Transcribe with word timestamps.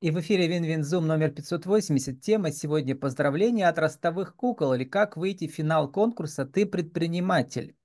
И 0.00 0.10
в 0.10 0.18
эфире 0.20 0.48
Вин-Вин-Зум 0.48 1.06
номер 1.06 1.30
580. 1.30 2.22
Тема 2.22 2.52
сегодня 2.52 2.96
поздравления 2.96 3.68
от 3.68 3.78
ростовых 3.78 4.34
кукол 4.34 4.72
или 4.72 4.84
как 4.84 5.18
выйти 5.18 5.46
в 5.46 5.52
финал 5.52 5.92
конкурса 5.92 6.46
«Ты 6.46 6.64
предприниматель». 6.64 7.76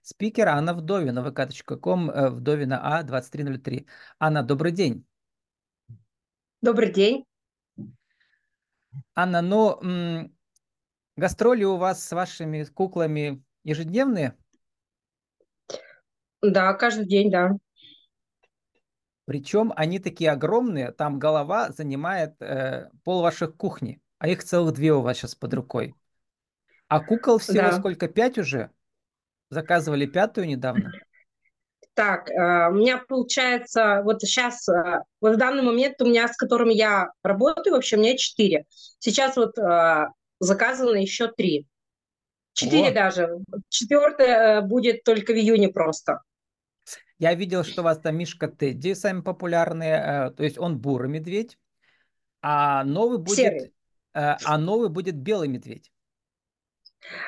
Спикер 0.00 0.46
Анна 0.46 0.72
Вдовина, 0.72 1.18
vk.com, 1.18 2.10
э, 2.10 2.30
Вдовина 2.30 2.78
А, 2.80 3.02
2303. 3.02 3.88
Анна, 4.20 4.44
добрый 4.44 4.70
день. 4.70 5.04
Добрый 6.62 6.92
день. 6.92 7.24
Анна, 9.16 9.42
ну, 9.42 10.30
гастроли 11.16 11.64
у 11.64 11.76
вас 11.76 12.06
с 12.06 12.12
вашими 12.12 12.62
куклами 12.62 13.42
ежедневные? 13.64 14.36
Да, 16.40 16.72
каждый 16.74 17.08
день, 17.08 17.32
да. 17.32 17.56
Причем 19.26 19.72
они 19.76 19.98
такие 19.98 20.30
огромные, 20.30 20.92
там 20.92 21.18
голова 21.18 21.70
занимает 21.70 22.34
э, 22.40 22.90
пол 23.04 23.22
ваших 23.22 23.56
кухни, 23.56 24.00
а 24.18 24.28
их 24.28 24.44
целых 24.44 24.74
две 24.74 24.92
у 24.92 25.00
вас 25.00 25.16
сейчас 25.16 25.34
под 25.34 25.54
рукой. 25.54 25.94
А 26.88 27.00
кукол 27.00 27.38
всего 27.38 27.56
Да. 27.56 27.72
сколько? 27.72 28.08
Пять 28.08 28.38
уже? 28.38 28.70
Заказывали 29.48 30.06
пятую 30.06 30.46
недавно? 30.46 30.92
Так, 31.94 32.28
э, 32.28 32.68
у 32.70 32.74
меня 32.74 32.98
получается, 32.98 34.02
вот 34.04 34.20
сейчас, 34.20 34.68
э, 34.68 35.00
вот 35.20 35.36
в 35.36 35.38
данный 35.38 35.62
момент 35.62 36.02
у 36.02 36.06
меня, 36.06 36.28
с 36.28 36.36
которыми 36.36 36.74
я 36.74 37.10
работаю, 37.22 37.74
вообще 37.74 37.96
у 37.96 38.00
меня 38.00 38.16
четыре. 38.16 38.64
Сейчас 38.98 39.36
вот 39.36 39.56
э, 39.58 40.06
заказано 40.40 40.96
еще 40.96 41.28
три. 41.28 41.66
Четыре 42.52 42.88
О. 42.88 42.94
даже. 42.94 43.28
Четвертое 43.68 44.58
э, 44.58 44.60
будет 44.62 45.04
только 45.04 45.32
в 45.32 45.36
июне 45.36 45.68
просто. 45.68 46.20
Я 47.18 47.34
видел, 47.34 47.64
что 47.64 47.82
у 47.82 47.84
вас 47.84 47.98
там 47.98 48.16
Мишка 48.16 48.48
Тедди 48.48 48.94
самые 48.94 49.22
популярные, 49.22 49.94
э, 49.94 50.30
то 50.32 50.42
есть 50.42 50.58
он 50.58 50.78
бурый 50.78 51.08
медведь, 51.08 51.58
а 52.42 52.84
новый 52.84 53.18
будет, 53.18 53.36
Серый. 53.36 53.72
э, 54.14 54.36
а 54.44 54.58
новый 54.58 54.88
будет 54.88 55.16
белый 55.16 55.48
медведь. 55.48 55.90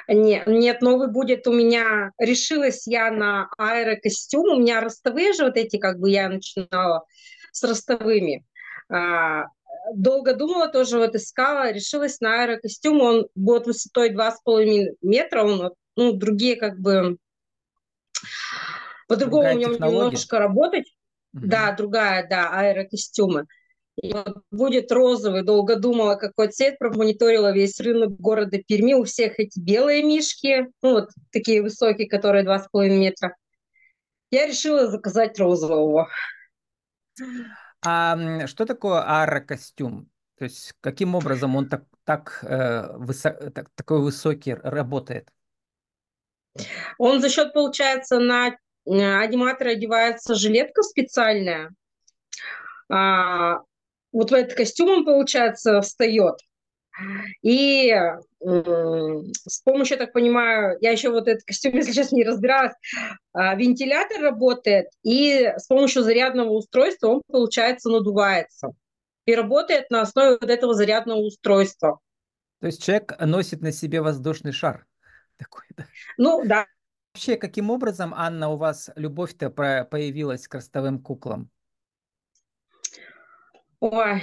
Нет, 0.08 0.46
нет, 0.46 0.80
новый 0.80 1.08
будет 1.10 1.46
у 1.46 1.52
меня, 1.52 2.12
решилась 2.18 2.86
я 2.86 3.10
на 3.10 3.48
аэрокостюм, 3.58 4.56
у 4.56 4.60
меня 4.60 4.80
ростовые 4.80 5.32
же 5.32 5.44
вот 5.44 5.56
эти, 5.56 5.78
как 5.78 5.98
бы 5.98 6.10
я 6.10 6.28
начинала 6.28 7.04
с 7.52 7.62
ростовыми. 7.62 8.44
А, 8.88 9.44
долго 9.94 10.34
думала, 10.34 10.68
тоже 10.68 10.98
вот 10.98 11.14
искала, 11.14 11.72
решилась 11.72 12.20
на 12.20 12.42
аэрокостюм, 12.42 13.00
он 13.00 13.28
будет 13.34 13.66
высотой 13.66 14.10
2,5 14.10 14.96
метра, 15.02 15.44
он, 15.44 15.72
ну, 15.96 16.12
другие 16.12 16.56
как 16.56 16.78
бы, 16.78 17.18
по-другому 19.06 19.42
Другая 19.42 19.56
в 19.56 19.58
нем 19.58 19.72
технология. 19.72 20.04
немножко 20.06 20.38
работать. 20.38 20.84
Мгм. 21.32 21.48
Да, 21.48 21.72
другая, 21.72 22.28
да, 22.28 22.50
аэрокостюмы. 22.50 23.46
И 24.02 24.12
вот 24.12 24.42
будет 24.50 24.92
розовый, 24.92 25.42
долго 25.42 25.76
думала, 25.76 26.16
какой 26.16 26.48
цвет, 26.48 26.78
промониторила 26.78 27.52
весь 27.52 27.80
рынок 27.80 28.18
города 28.20 28.58
Перми, 28.58 28.92
у 28.94 29.04
всех 29.04 29.38
эти 29.38 29.58
белые 29.58 30.02
мишки, 30.02 30.66
ну 30.82 30.92
вот 30.92 31.10
такие 31.32 31.62
высокие, 31.62 32.08
которые 32.08 32.44
2,5 32.44 32.98
метра. 32.98 33.34
Я 34.30 34.46
решила 34.46 34.88
заказать 34.88 35.38
розового. 35.38 36.08
А 37.84 38.46
что 38.46 38.66
такое 38.66 39.02
аэрокостюм? 39.02 40.10
То 40.38 40.44
есть 40.44 40.74
каким 40.82 41.14
образом 41.14 41.56
он 41.56 41.68
так, 41.68 41.84
так, 42.04 42.40
э, 42.42 42.96
высо- 42.98 43.50
так- 43.50 43.70
такой 43.74 44.00
высокий 44.00 44.52
работает? 44.54 45.30
Он 46.98 47.20
за 47.20 47.30
счет, 47.30 47.52
получается, 47.54 48.18
на 48.18 48.56
э, 48.86 49.18
аниматора 49.18 49.70
одевается 49.70 50.34
жилетка 50.34 50.82
специальная, 50.82 51.74
а, 52.88 53.60
вот 54.12 54.30
в 54.30 54.34
этот 54.34 54.54
костюм 54.54 54.88
он, 54.90 55.04
получается, 55.04 55.80
встает. 55.80 56.36
И 57.42 57.94
с 58.40 59.60
помощью, 59.64 59.98
я 59.98 60.04
так 60.04 60.12
понимаю, 60.12 60.78
я 60.80 60.92
еще 60.92 61.10
вот 61.10 61.28
этот 61.28 61.44
костюм, 61.44 61.72
если 61.76 61.92
честно, 61.92 62.16
не 62.16 62.24
разбиралась, 62.24 62.74
а, 63.32 63.54
вентилятор 63.54 64.20
работает, 64.22 64.86
и 65.02 65.52
с 65.56 65.66
помощью 65.66 66.02
зарядного 66.02 66.50
устройства 66.50 67.08
он, 67.08 67.22
получается, 67.26 67.90
надувается. 67.90 68.68
И 69.26 69.34
работает 69.34 69.90
на 69.90 70.02
основе 70.02 70.38
вот 70.40 70.48
этого 70.48 70.74
зарядного 70.74 71.18
устройства. 71.18 71.98
То 72.60 72.66
есть 72.66 72.82
человек 72.82 73.14
носит 73.20 73.60
на 73.60 73.72
себе 73.72 74.00
воздушный 74.00 74.52
шар. 74.52 74.86
Такой, 75.36 75.64
да. 75.76 75.86
Ну, 76.16 76.42
да, 76.44 76.66
Вообще, 77.16 77.38
каким 77.38 77.70
образом, 77.70 78.12
Анна, 78.14 78.50
у 78.50 78.58
вас 78.58 78.90
любовь-то 78.94 79.48
появилась 79.48 80.46
к 80.46 80.52
ростовым 80.52 80.98
куклам? 80.98 81.50
Ой. 83.80 84.22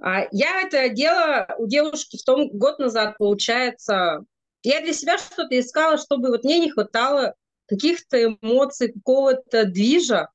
А, 0.00 0.28
Я 0.30 0.62
это 0.62 0.88
делала 0.90 1.48
у 1.58 1.66
девушки 1.66 2.16
в 2.16 2.22
том 2.22 2.48
год 2.50 2.78
назад, 2.78 3.18
получается. 3.18 4.24
Я 4.62 4.82
для 4.82 4.92
себя 4.92 5.18
что-то 5.18 5.58
искала, 5.58 5.98
чтобы 5.98 6.28
вот 6.28 6.44
мне 6.44 6.60
не 6.60 6.70
хватало 6.70 7.34
каких-то 7.66 8.24
эмоций, 8.24 8.92
какого-то 8.92 9.64
движа. 9.64 10.28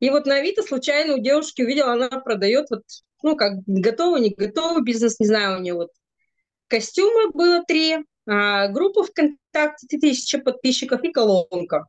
И 0.00 0.10
вот 0.10 0.26
на 0.26 0.38
Авито 0.38 0.64
случайно 0.64 1.14
у 1.14 1.18
девушки 1.18 1.62
увидела, 1.62 1.92
она 1.92 2.08
продает 2.08 2.70
вот, 2.70 2.82
ну, 3.22 3.36
как 3.36 3.52
готовый, 3.66 4.20
не 4.20 4.30
готовый 4.30 4.82
бизнес, 4.82 5.20
не 5.20 5.26
знаю, 5.26 5.58
у 5.58 5.62
нее 5.62 5.74
вот 5.74 5.90
костюмы 6.66 7.30
было 7.30 7.62
три, 7.64 7.98
а, 8.26 8.68
группа 8.68 9.04
ВКонтакте, 9.04 9.98
тысяча 9.98 10.38
подписчиков 10.38 11.02
и 11.02 11.12
колонка. 11.12 11.86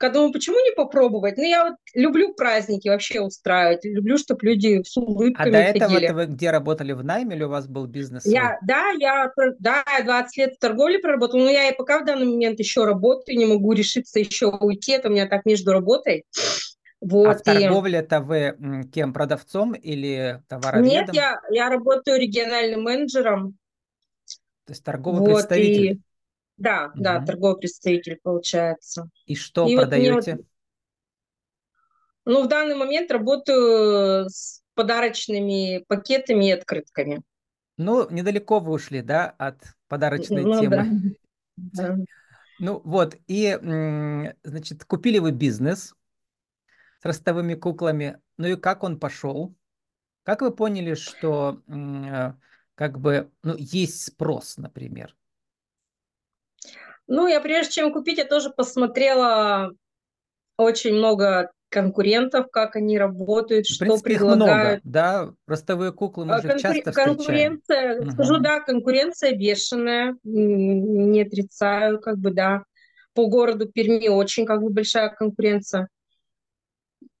Я 0.00 0.08
думаю, 0.10 0.32
почему 0.32 0.56
не 0.60 0.72
попробовать? 0.74 1.36
Ну, 1.36 1.44
я 1.44 1.64
вот 1.70 1.74
люблю 1.94 2.34
праздники 2.34 2.88
вообще 2.88 3.20
устраивать, 3.20 3.84
люблю, 3.84 4.18
чтобы 4.18 4.46
люди 4.46 4.82
с 4.84 4.96
А 4.96 5.00
улыбками 5.00 5.50
до 5.50 5.58
этого 5.58 5.90
ходили. 5.94 6.12
вы 6.12 6.26
где 6.26 6.50
работали 6.50 6.92
в 6.92 7.02
найме 7.02 7.34
или 7.34 7.44
у 7.44 7.48
вас 7.48 7.66
был 7.66 7.86
бизнес? 7.86 8.24
Я, 8.24 8.58
да, 8.62 8.90
я, 8.90 9.32
да, 9.58 9.82
я 9.98 10.04
20 10.04 10.36
лет 10.36 10.54
в 10.54 10.58
торговле 10.58 10.98
проработала, 11.00 11.40
но 11.40 11.50
я 11.50 11.70
и 11.70 11.76
пока 11.76 12.00
в 12.00 12.04
данный 12.04 12.26
момент 12.26 12.58
еще 12.60 12.84
работаю, 12.84 13.36
не 13.36 13.46
могу 13.46 13.72
решиться 13.72 14.20
еще 14.20 14.50
уйти, 14.50 14.92
это 14.92 15.08
у 15.08 15.12
меня 15.12 15.26
так 15.26 15.44
между 15.44 15.72
работой. 15.72 16.24
А 17.04 17.06
Вот, 17.06 17.38
в 17.38 17.40
и... 17.40 17.44
торговле-то 17.44 18.20
вы 18.20 18.54
кем? 18.92 19.12
Продавцом 19.12 19.72
или 19.72 20.40
товароведом? 20.48 20.88
Нет, 20.88 21.08
я, 21.12 21.40
я 21.50 21.68
работаю 21.68 22.20
региональным 22.20 22.82
менеджером, 22.82 23.56
То 24.64 24.72
есть 24.72 24.82
торговый 24.84 25.20
вот, 25.20 25.34
представитель. 25.34 25.92
и... 25.96 26.00
Да, 26.56 26.92
да, 26.94 27.18
Мгм. 27.18 27.26
торговый 27.26 27.58
представитель 27.60 28.18
получается. 28.22 29.10
И 29.26 29.34
что 29.34 29.62
И 29.62 29.66
мне 29.66 29.76
вот- 29.76 29.82
продаете? 29.82 30.38
Ну, 32.24 32.44
в 32.44 32.48
данный 32.48 32.74
момент 32.74 33.10
работаю 33.10 34.28
с 34.30 34.62
подарочными 34.74 35.84
пакетами 35.88 36.48
и 36.48 36.52
открытками. 36.52 37.22
Ну, 37.76 38.08
недалеко 38.08 38.60
вы 38.60 38.72
ушли, 38.72 39.02
да, 39.02 39.34
от 39.36 39.62
подарочной 39.88 40.42
Ну, 40.42 40.54
да. 40.54 40.60
темы. 40.60 41.16
Да. 41.56 41.96
Ну 42.60 42.80
вот, 42.84 43.16
и, 43.26 43.58
значит, 44.42 44.84
купили 44.84 45.18
вы 45.18 45.32
бизнес 45.32 45.94
с 47.00 47.04
ростовыми 47.04 47.54
куклами. 47.54 48.20
Ну 48.38 48.46
и 48.46 48.56
как 48.56 48.84
он 48.84 48.98
пошел? 48.98 49.54
Как 50.22 50.40
вы 50.40 50.50
поняли, 50.52 50.94
что 50.94 51.60
как 52.74 52.98
бы, 52.98 53.30
ну, 53.42 53.54
есть 53.58 54.04
спрос, 54.04 54.56
например? 54.56 55.14
Ну, 57.06 57.26
я 57.26 57.40
прежде 57.40 57.72
чем 57.72 57.92
купить, 57.92 58.18
я 58.18 58.24
тоже 58.24 58.50
посмотрела 58.50 59.72
очень 60.56 60.94
много 60.94 61.50
конкурентов, 61.68 62.46
как 62.50 62.76
они 62.76 62.98
работают, 62.98 63.66
В 63.66 63.74
что 63.74 63.84
принципе, 63.84 64.12
их 64.14 64.20
много, 64.20 64.36
предлагают. 64.38 64.80
да? 64.84 65.32
Ростовые 65.46 65.92
куклы 65.92 66.24
мы 66.24 66.34
А 66.34 66.40
же 66.40 66.48
конкуре- 66.48 66.60
часто 66.60 66.92
встречаем. 66.92 67.16
Конкуренция, 67.16 68.00
Мгм. 68.00 68.10
скажу, 68.12 68.38
да, 68.38 68.60
конкуренция 68.60 69.32
бешеная, 69.36 70.16
не 70.22 71.22
отрицаю, 71.22 72.00
как 72.00 72.18
бы, 72.18 72.30
да. 72.32 72.64
По 73.12 73.26
городу 73.26 73.68
Перми 73.68 74.08
очень, 74.08 74.46
как 74.46 74.62
бы, 74.62 74.70
большая 74.70 75.08
конкуренция. 75.10 75.88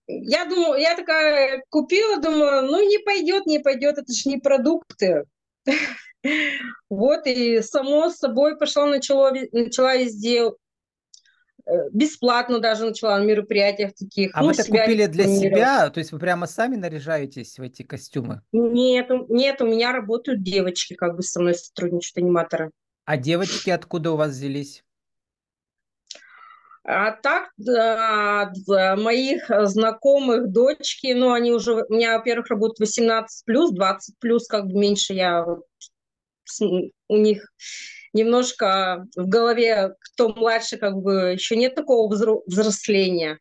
Я 0.06 0.44
думаю, 0.46 0.80
я 0.80 0.96
такая 0.96 1.62
купила, 1.70 2.20
думаю, 2.20 2.62
ну 2.66 2.86
не 2.88 2.98
пойдет, 2.98 3.46
не 3.46 3.58
пойдет, 3.58 3.98
это 3.98 4.12
же 4.12 4.28
не 4.28 4.38
продукты. 4.38 5.24
Вот, 6.88 7.26
и 7.26 7.60
само 7.60 8.08
собой 8.08 8.56
пошла, 8.56 8.86
начала, 8.86 9.30
начала 9.52 9.94
везде, 9.94 10.52
э, 11.66 11.70
бесплатно 11.92 12.60
даже 12.60 12.86
начала 12.86 13.18
на 13.18 13.24
мероприятиях 13.24 13.92
таких. 13.92 14.30
А 14.32 14.40
ну, 14.40 14.46
вы 14.46 14.52
это 14.52 14.64
купили 14.64 15.04
для 15.04 15.24
себя? 15.24 15.90
То 15.90 15.98
есть 15.98 16.12
вы 16.12 16.18
прямо 16.18 16.46
сами 16.46 16.76
наряжаетесь 16.76 17.58
в 17.58 17.62
эти 17.62 17.82
костюмы? 17.82 18.40
Нет, 18.52 19.10
нет, 19.28 19.60
у 19.60 19.66
меня 19.66 19.92
работают 19.92 20.42
девочки, 20.42 20.94
как 20.94 21.16
бы 21.16 21.22
со 21.22 21.40
мной 21.40 21.54
сотрудничают, 21.54 22.16
аниматоры. 22.16 22.70
А 23.04 23.18
девочки 23.18 23.68
откуда 23.68 24.12
у 24.12 24.16
вас 24.16 24.30
взялись? 24.30 24.82
А 26.86 27.12
так, 27.12 27.48
да, 27.56 28.52
моих 28.98 29.50
э, 29.50 29.64
знакомых 29.64 30.52
дочки, 30.52 31.14
ну, 31.14 31.32
они 31.32 31.50
уже, 31.50 31.82
у 31.82 31.92
меня, 31.92 32.18
во-первых, 32.18 32.48
работают 32.48 32.80
18 32.80 33.44
плюс, 33.46 33.72
20 33.72 34.18
плюс, 34.18 34.46
как 34.46 34.66
бы 34.66 34.78
меньше 34.78 35.14
я 35.14 35.46
у 37.08 37.16
них 37.16 37.50
немножко 38.12 39.06
в 39.16 39.26
голове, 39.26 39.94
кто 39.98 40.28
младше, 40.28 40.76
как 40.76 40.94
бы 40.96 41.32
еще 41.32 41.56
нет 41.56 41.74
такого 41.74 42.12
взро- 42.14 42.42
взросления. 42.46 43.38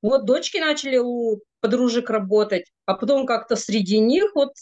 Вот 0.00 0.24
дочки 0.24 0.56
начали 0.56 0.96
у 0.96 1.40
подружек 1.60 2.08
работать, 2.08 2.72
а 2.86 2.94
потом 2.94 3.26
как-то 3.26 3.54
среди 3.54 3.98
них 3.98 4.34
вот 4.34 4.54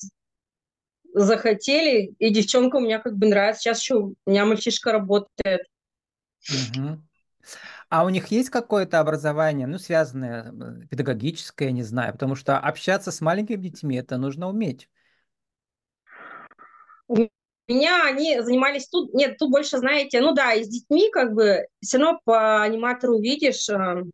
захотели, 1.14 2.12
и 2.18 2.30
девчонка 2.30 2.76
у 2.76 2.80
меня 2.80 2.98
как 2.98 3.16
бы 3.16 3.28
нравится. 3.28 3.62
Сейчас 3.62 3.80
еще 3.80 3.94
у 3.96 4.14
меня 4.26 4.44
мальчишка 4.44 4.92
работает. 4.92 5.62
Угу. 6.48 7.00
А 7.90 8.04
у 8.04 8.08
них 8.08 8.28
есть 8.28 8.50
какое-то 8.50 9.00
образование, 9.00 9.66
ну, 9.66 9.76
связанное, 9.76 10.52
э, 10.52 10.86
педагогическое, 10.86 11.72
не 11.72 11.82
знаю, 11.82 12.12
потому 12.12 12.36
что 12.36 12.56
общаться 12.56 13.10
с 13.10 13.20
маленькими 13.20 13.56
детьми 13.56 13.96
это 13.96 14.16
нужно 14.16 14.48
уметь. 14.48 14.88
У 17.08 17.28
меня 17.66 18.06
они 18.06 18.40
занимались 18.42 18.88
тут, 18.88 19.12
нет, 19.12 19.38
тут 19.38 19.50
больше, 19.50 19.78
знаете, 19.78 20.20
ну 20.20 20.32
да, 20.32 20.52
и 20.54 20.62
с 20.62 20.68
детьми 20.68 21.10
как 21.10 21.34
бы 21.34 21.66
все 21.80 21.98
равно 21.98 22.20
по 22.24 22.62
аниматору 22.62 23.20
видишь, 23.20 23.68
э, 23.68 24.04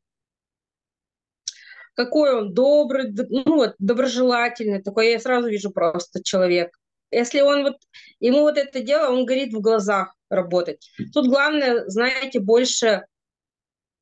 какой 1.93 2.35
он 2.35 2.55
добрый, 2.55 3.13
ну 3.29 3.57
вот, 3.57 3.75
доброжелательный, 3.79 4.83
такой 4.83 5.11
я 5.11 5.21
сразу 5.21 5.49
вижу 5.49 5.71
просто 5.71 6.23
человек. 6.23 6.71
Если 7.11 7.43
он 7.43 7.63
вот, 7.63 7.77
ему 8.21 8.41
вот 8.41 8.57
это 8.57 8.81
дело, 8.81 9.11
он 9.11 9.27
горит 9.27 9.53
в 9.53 9.61
глазах 9.61 10.17
работать. 10.31 10.91
Тут 11.13 11.29
главное, 11.29 11.87
знаете, 11.89 12.41
больше 12.41 13.05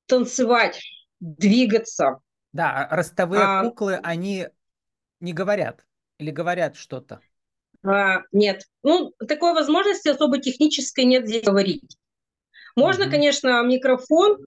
танцевать, 0.07 0.81
двигаться. 1.21 2.21
Да, 2.53 2.87
а 2.87 2.97
ростовые 2.97 3.43
а, 3.43 3.63
куклы, 3.65 3.97
они 4.03 4.49
не 5.21 5.33
говорят 5.33 5.85
или 6.19 6.31
говорят 6.31 6.77
что-то? 6.77 7.21
А, 7.85 8.23
нет. 8.33 8.65
Ну, 8.83 9.13
такой 9.27 9.55
возможности 9.55 10.09
особо 10.09 10.39
технической 10.39 11.05
нет 11.05 11.27
здесь 11.27 11.45
говорить. 11.45 11.97
Можно, 12.77 13.05
угу. 13.05 13.13
конечно, 13.13 13.63
микрофон 13.63 14.39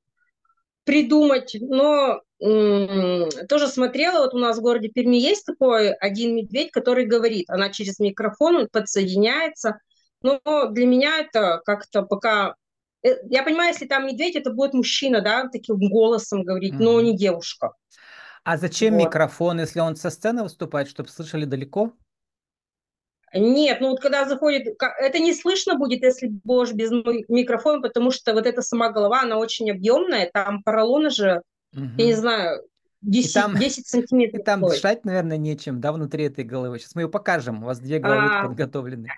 придумать, 0.83 1.55
но 1.59 2.21
тоже 2.39 3.67
смотрела, 3.67 4.19
вот 4.19 4.33
у 4.33 4.37
нас 4.37 4.57
в 4.57 4.61
городе 4.61 4.89
Перми 4.89 5.17
есть 5.17 5.45
такой 5.45 5.91
один 5.91 6.35
медведь, 6.35 6.71
который 6.71 7.05
говорит, 7.05 7.49
она 7.49 7.69
через 7.69 7.99
микрофон 7.99 8.67
подсоединяется, 8.71 9.79
но 10.21 10.39
для 10.69 10.85
меня 10.85 11.19
это 11.19 11.61
как-то 11.65 12.03
пока 12.03 12.55
я 13.03 13.43
понимаю, 13.43 13.73
если 13.73 13.85
там 13.85 14.07
медведь, 14.07 14.35
это 14.35 14.51
будет 14.51 14.73
мужчина, 14.73 15.21
да, 15.21 15.47
таким 15.49 15.77
голосом 15.77 16.43
говорить, 16.43 16.73
mm. 16.73 16.79
но 16.79 17.01
не 17.01 17.15
девушка. 17.15 17.73
А 18.43 18.57
зачем 18.57 18.95
вот. 18.95 19.05
микрофон, 19.05 19.59
если 19.59 19.79
он 19.79 19.95
со 19.95 20.09
сцены 20.09 20.43
выступает, 20.43 20.89
чтобы 20.89 21.09
слышали 21.09 21.45
далеко? 21.45 21.93
Нет, 23.33 23.81
ну 23.81 23.89
вот 23.89 23.99
когда 23.99 24.25
заходит, 24.25 24.77
это 24.99 25.19
не 25.19 25.33
слышно 25.33 25.75
будет, 25.75 26.01
если 26.01 26.27
будешь 26.27 26.73
без 26.73 26.91
микрофона, 27.27 27.81
потому 27.81 28.09
что 28.11 28.33
вот 28.33 28.45
эта 28.45 28.61
сама 28.61 28.89
голова, 28.89 29.21
она 29.21 29.37
очень 29.37 29.69
объемная, 29.69 30.29
там 30.31 30.63
поролоны 30.63 31.09
же, 31.09 31.41
угу. 31.73 31.87
я 31.97 32.05
не 32.05 32.13
знаю, 32.13 32.63
10, 33.01 33.29
и 33.29 33.33
там, 33.33 33.57
10 33.57 33.87
сантиметров. 33.87 34.41
И 34.41 34.43
там 34.45 34.61
дышать, 34.61 35.05
наверное, 35.05 35.37
нечем, 35.37 35.79
да, 35.79 35.91
внутри 35.91 36.25
этой 36.25 36.43
головы. 36.43 36.79
Сейчас 36.79 36.95
мы 36.95 37.03
ее 37.03 37.09
покажем, 37.09 37.63
у 37.63 37.65
вас 37.67 37.79
две 37.79 37.99
головы 37.99 38.27
а, 38.29 38.43
подготовлены. 38.47 39.09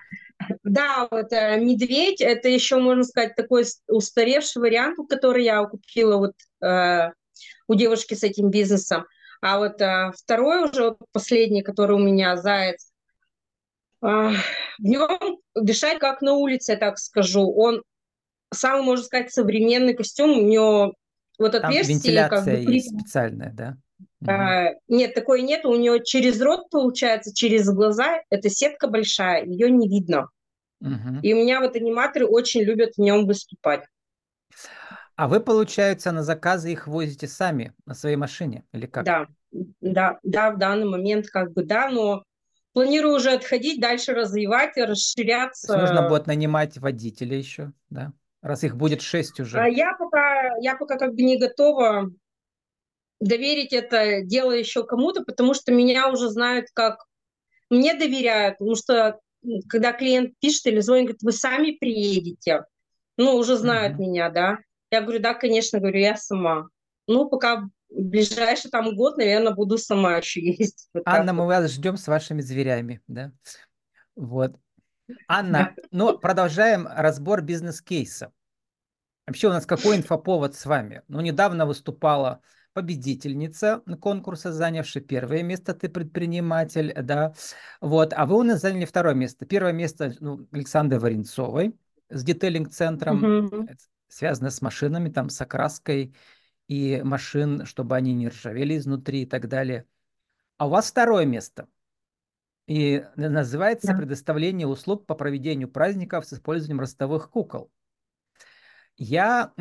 Да, 0.64 1.06
вот 1.10 1.32
э, 1.32 1.60
медведь, 1.60 2.22
это 2.22 2.48
еще, 2.48 2.78
можно 2.78 3.04
сказать, 3.04 3.36
такой 3.36 3.66
устаревший 3.88 4.62
вариант, 4.62 4.96
который 5.08 5.44
я 5.44 5.62
купила 5.64 6.16
вот 6.16 6.32
э, 6.66 7.10
у 7.68 7.74
девушки 7.74 8.14
с 8.14 8.22
этим 8.22 8.50
бизнесом. 8.50 9.04
А 9.42 9.58
вот 9.58 9.80
э, 9.82 10.12
второй 10.16 10.68
уже, 10.68 10.96
последний, 11.12 11.62
который 11.62 11.96
у 11.96 11.98
меня, 11.98 12.36
заяц, 12.38 12.90
э, 14.02 14.06
в 14.06 14.82
нем 14.82 15.38
дышать 15.54 15.98
как 15.98 16.22
на 16.22 16.32
улице, 16.32 16.76
так 16.76 16.98
скажу. 16.98 17.52
Он 17.52 17.82
самый, 18.52 18.82
можно 18.82 19.04
сказать, 19.04 19.32
современный 19.32 19.94
костюм, 19.94 20.30
у 20.30 20.42
него 20.42 20.94
вот 21.40 21.54
отверстие... 21.54 21.82
Там 21.82 21.94
вентиляция 21.96 22.56
как 22.56 22.64
бы, 22.64 22.72
есть 22.72 22.98
специальная, 22.98 23.52
да? 23.52 23.76
А, 24.26 24.74
нет, 24.88 25.14
такой 25.14 25.42
нет. 25.42 25.64
У 25.64 25.74
нее 25.74 26.04
через 26.04 26.40
рот, 26.40 26.70
получается, 26.70 27.34
через 27.34 27.68
глаза. 27.70 28.20
Это 28.30 28.50
сетка 28.50 28.88
большая, 28.88 29.44
ее 29.44 29.70
не 29.70 29.88
видно. 29.88 30.28
Угу. 30.80 31.20
И 31.22 31.32
у 31.34 31.36
меня 31.38 31.60
вот 31.60 31.76
аниматоры 31.76 32.26
очень 32.26 32.62
любят 32.62 32.94
в 32.96 32.98
нем 33.00 33.26
выступать. 33.26 33.84
А 35.16 35.28
вы, 35.28 35.40
получается, 35.40 36.12
на 36.12 36.22
заказы 36.22 36.72
их 36.72 36.86
возите 36.86 37.28
сами 37.28 37.74
на 37.84 37.94
своей 37.94 38.16
машине 38.16 38.64
или 38.72 38.86
как? 38.86 39.04
Да, 39.04 39.26
да, 39.80 40.18
да, 40.22 40.50
в 40.50 40.58
данный 40.58 40.86
момент 40.86 41.26
как 41.26 41.52
бы 41.52 41.62
да, 41.62 41.90
но 41.90 42.24
планирую 42.72 43.16
уже 43.16 43.32
отходить, 43.32 43.80
дальше 43.80 44.14
развивать, 44.14 44.78
расширяться. 44.78 45.76
нужно 45.76 46.08
будет 46.08 46.26
нанимать 46.26 46.78
водителя 46.78 47.36
еще, 47.36 47.72
да? 47.90 48.12
Раз 48.42 48.64
их 48.64 48.76
будет 48.76 49.02
шесть 49.02 49.38
уже. 49.40 49.58
А 49.58 49.66
я 49.66 49.94
пока, 49.94 50.56
я 50.60 50.76
пока 50.76 50.96
как 50.96 51.14
бы 51.14 51.22
не 51.22 51.38
готова 51.38 52.10
доверить 53.20 53.72
это 53.72 54.22
дело 54.22 54.52
еще 54.52 54.84
кому-то, 54.84 55.22
потому 55.24 55.54
что 55.54 55.72
меня 55.72 56.10
уже 56.10 56.28
знают 56.30 56.66
как... 56.72 57.04
Мне 57.68 57.94
доверяют, 57.94 58.58
потому 58.58 58.74
что 58.74 59.20
когда 59.68 59.92
клиент 59.92 60.34
пишет 60.40 60.66
или 60.66 60.80
звонит, 60.80 61.06
говорит, 61.06 61.22
вы 61.22 61.32
сами 61.32 61.72
приедете, 61.72 62.64
ну, 63.16 63.36
уже 63.36 63.56
знают 63.56 63.96
mm-hmm. 63.96 64.00
меня, 64.00 64.30
да. 64.30 64.58
Я 64.90 65.02
говорю, 65.02 65.20
да, 65.20 65.34
конечно, 65.34 65.78
говорю, 65.78 65.98
я 66.00 66.16
сама. 66.16 66.68
Ну, 67.06 67.28
пока 67.28 67.68
в 67.90 68.02
ближайший 68.02 68.70
там 68.70 68.94
год, 68.96 69.18
наверное, 69.18 69.52
буду 69.52 69.78
сама 69.78 70.16
еще 70.16 70.40
ездить. 70.44 70.88
Вот 70.94 71.02
Анна, 71.06 71.32
мы 71.32 71.46
вас 71.46 71.70
ждем 71.70 71.96
с 71.96 72.08
вашими 72.08 72.40
зверями, 72.40 73.00
да. 73.06 73.32
Вот. 74.16 74.56
Анна, 75.28 75.74
ну, 75.90 76.18
продолжаем 76.18 76.86
разбор 76.90 77.42
бизнес-кейса. 77.42 78.32
Вообще 79.26 79.48
у 79.48 79.52
нас 79.52 79.66
какой 79.66 79.96
инфоповод 79.96 80.54
с 80.54 80.66
вами? 80.66 81.02
Ну, 81.08 81.20
недавно 81.20 81.66
выступала 81.66 82.40
победительница 82.72 83.82
конкурса, 84.00 84.52
занявшая 84.52 85.02
первое 85.02 85.42
место, 85.42 85.74
ты 85.74 85.88
предприниматель, 85.88 86.92
да, 87.02 87.34
вот, 87.80 88.12
а 88.12 88.26
вы 88.26 88.38
у 88.38 88.42
нас 88.42 88.60
заняли 88.60 88.84
второе 88.84 89.14
место. 89.14 89.46
Первое 89.46 89.72
место 89.72 90.14
ну, 90.20 90.46
Александры 90.52 91.00
Варенцовой 91.00 91.76
с 92.08 92.22
детейлинг-центром, 92.24 93.24
mm-hmm. 93.24 93.78
связано 94.08 94.50
с 94.50 94.62
машинами, 94.62 95.10
там, 95.10 95.30
с 95.30 95.40
окраской 95.40 96.14
и 96.68 97.00
машин, 97.02 97.66
чтобы 97.66 97.96
они 97.96 98.14
не 98.14 98.28
ржавели 98.28 98.76
изнутри 98.76 99.22
и 99.22 99.26
так 99.26 99.48
далее. 99.48 99.86
А 100.56 100.66
у 100.66 100.70
вас 100.70 100.90
второе 100.90 101.24
место. 101.24 101.68
И 102.70 103.04
называется 103.16 103.94
предоставление 103.94 104.68
услуг 104.68 105.04
по 105.04 105.16
проведению 105.16 105.68
праздников 105.68 106.24
с 106.24 106.34
использованием 106.34 106.78
ростовых 106.78 107.28
кукол. 107.28 107.68
Я 108.96 109.52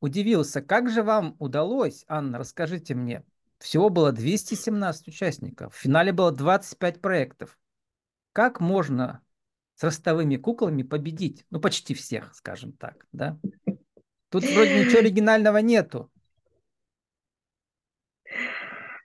удивился, 0.00 0.62
как 0.62 0.88
же 0.88 1.02
вам 1.02 1.36
удалось, 1.40 2.06
Анна, 2.08 2.38
расскажите 2.38 2.94
мне. 2.94 3.22
Всего 3.58 3.90
было 3.90 4.12
217 4.12 5.08
участников, 5.08 5.74
в 5.74 5.78
финале 5.78 6.10
было 6.10 6.32
25 6.32 7.02
проектов. 7.02 7.58
Как 8.32 8.60
можно 8.60 9.20
с 9.74 9.84
ростовыми 9.84 10.36
куклами 10.36 10.84
победить? 10.84 11.44
Ну, 11.50 11.60
почти 11.60 11.92
всех, 11.92 12.34
скажем 12.34 12.72
так, 12.72 13.04
да? 13.12 13.38
Тут 14.30 14.44
вроде 14.44 14.86
ничего 14.86 15.00
оригинального 15.00 15.58
нету. 15.58 16.10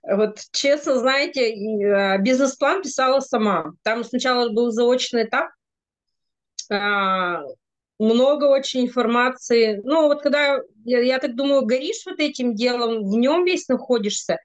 Вот 0.03 0.39
честно, 0.51 0.97
знаете, 0.99 1.53
э, 1.53 2.17
бизнес-план 2.19 2.81
писала 2.81 3.21
сама. 3.21 3.73
Там 3.83 4.03
сначала 4.03 4.49
был 4.49 4.69
заочный 4.71 5.23
этап, 5.23 5.49
а, 6.69 7.41
много 7.99 8.45
очень 8.45 8.81
информации. 8.85 9.79
Ну, 9.83 10.07
вот 10.07 10.21
когда, 10.21 10.59
я, 10.83 10.99
я 10.99 11.19
так 11.19 11.35
думаю, 11.35 11.65
горишь 11.65 12.03
вот 12.05 12.19
этим 12.19 12.53
делом, 12.53 13.09
в 13.09 13.15
нем 13.15 13.45
весь 13.45 13.67
находишься, 13.67 14.39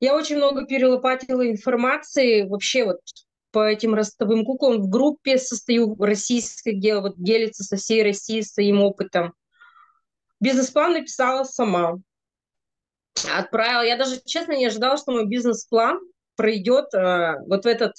я 0.00 0.14
очень 0.14 0.36
много 0.36 0.66
перелопатила 0.66 1.48
информации 1.48 2.42
вообще 2.42 2.84
вот 2.84 3.00
по 3.50 3.64
этим 3.66 3.94
ростовым 3.94 4.44
куклам. 4.44 4.82
В 4.82 4.88
группе 4.88 5.38
состою 5.38 5.96
российской, 5.98 6.74
где 6.74 7.00
вот 7.00 7.14
делится 7.16 7.64
со 7.64 7.76
всей 7.76 8.02
Россией 8.02 8.42
своим 8.42 8.82
опытом. 8.82 9.34
Бизнес-план 10.40 10.92
написала 10.92 11.44
сама. 11.44 11.98
Отправила. 13.36 13.82
Я 13.82 13.96
даже, 13.96 14.20
честно, 14.24 14.52
не 14.52 14.66
ожидала, 14.66 14.96
что 14.96 15.12
мой 15.12 15.26
бизнес-план 15.26 16.00
пройдет 16.36 16.94
э, 16.94 17.36
вот 17.46 17.64
в 17.64 17.66
этот 17.66 17.94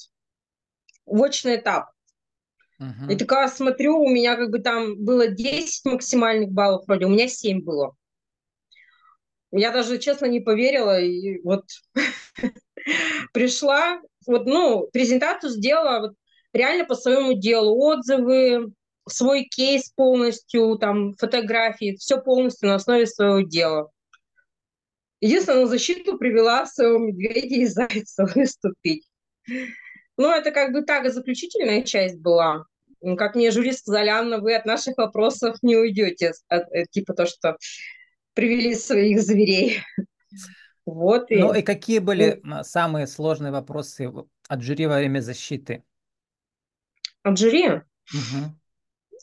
вочный 1.05 1.57
этап. 1.57 1.89
Uh-huh. 2.81 3.11
И 3.11 3.15
такая 3.17 3.49
смотрю, 3.49 3.99
у 3.99 4.09
меня 4.09 4.35
как 4.38 4.51
бы 4.51 4.59
там 4.59 5.03
было 5.03 5.27
10 5.27 5.85
максимальных 5.85 6.51
баллов 6.51 6.85
вроде, 6.88 7.05
у 7.05 7.09
меня 7.09 7.27
7 7.27 7.61
было. 7.61 7.95
Я 9.51 9.71
даже, 9.71 9.97
честно, 9.97 10.27
не 10.27 10.39
поверила, 10.39 10.99
и 10.99 11.41
вот 11.41 11.65
пришла, 13.33 13.99
вот, 14.27 14.45
ну, 14.45 14.88
презентацию 14.93 15.51
сделала 15.51 15.99
вот 15.99 16.15
реально 16.53 16.85
по 16.85 16.95
своему 16.95 17.33
делу, 17.33 17.75
отзывы, 17.77 18.71
свой 19.07 19.43
кейс 19.45 19.89
полностью, 19.89 20.77
там, 20.77 21.15
фотографии, 21.15 21.97
все 21.97 22.21
полностью 22.21 22.69
на 22.69 22.75
основе 22.75 23.07
своего 23.07 23.41
дела. 23.41 23.89
Единственное, 25.21 25.61
на 25.61 25.67
защиту 25.67 26.17
привела 26.17 26.65
своего 26.65 26.97
медведя 26.99 27.55
и 27.55 27.65
зайца 27.65 28.25
выступить. 28.35 29.07
Ну, 30.17 30.29
это 30.31 30.51
как 30.51 30.73
бы 30.73 30.81
так, 30.81 31.11
заключительная 31.11 31.81
часть 31.83 32.19
была. 32.19 32.65
Как 33.17 33.35
мне 33.35 33.51
жюри 33.51 33.71
сказали, 33.71 34.09
Анна, 34.09 34.39
вы 34.39 34.53
от 34.55 34.65
наших 34.65 34.97
вопросов 34.97 35.55
не 35.61 35.77
уйдете. 35.77 36.33
От, 36.49 36.63
э, 36.73 36.85
типа 36.91 37.13
то, 37.13 37.25
что 37.25 37.57
привели 38.33 38.75
своих 38.75 39.21
зверей. 39.21 39.79
Вот 40.85 41.29
Ну 41.29 41.53
и 41.53 41.59
и 41.59 41.61
какие 41.61 41.99
были 41.99 42.41
м, 42.43 42.63
самые 42.63 43.05
сложные 43.07 43.51
вопросы 43.51 44.11
от 44.47 44.61
жюри 44.61 44.88
во 44.88 44.97
время 44.97 45.19
защиты? 45.19 45.83
от 47.23 47.38
жюри. 47.38 47.81
Мгм. 48.13 48.59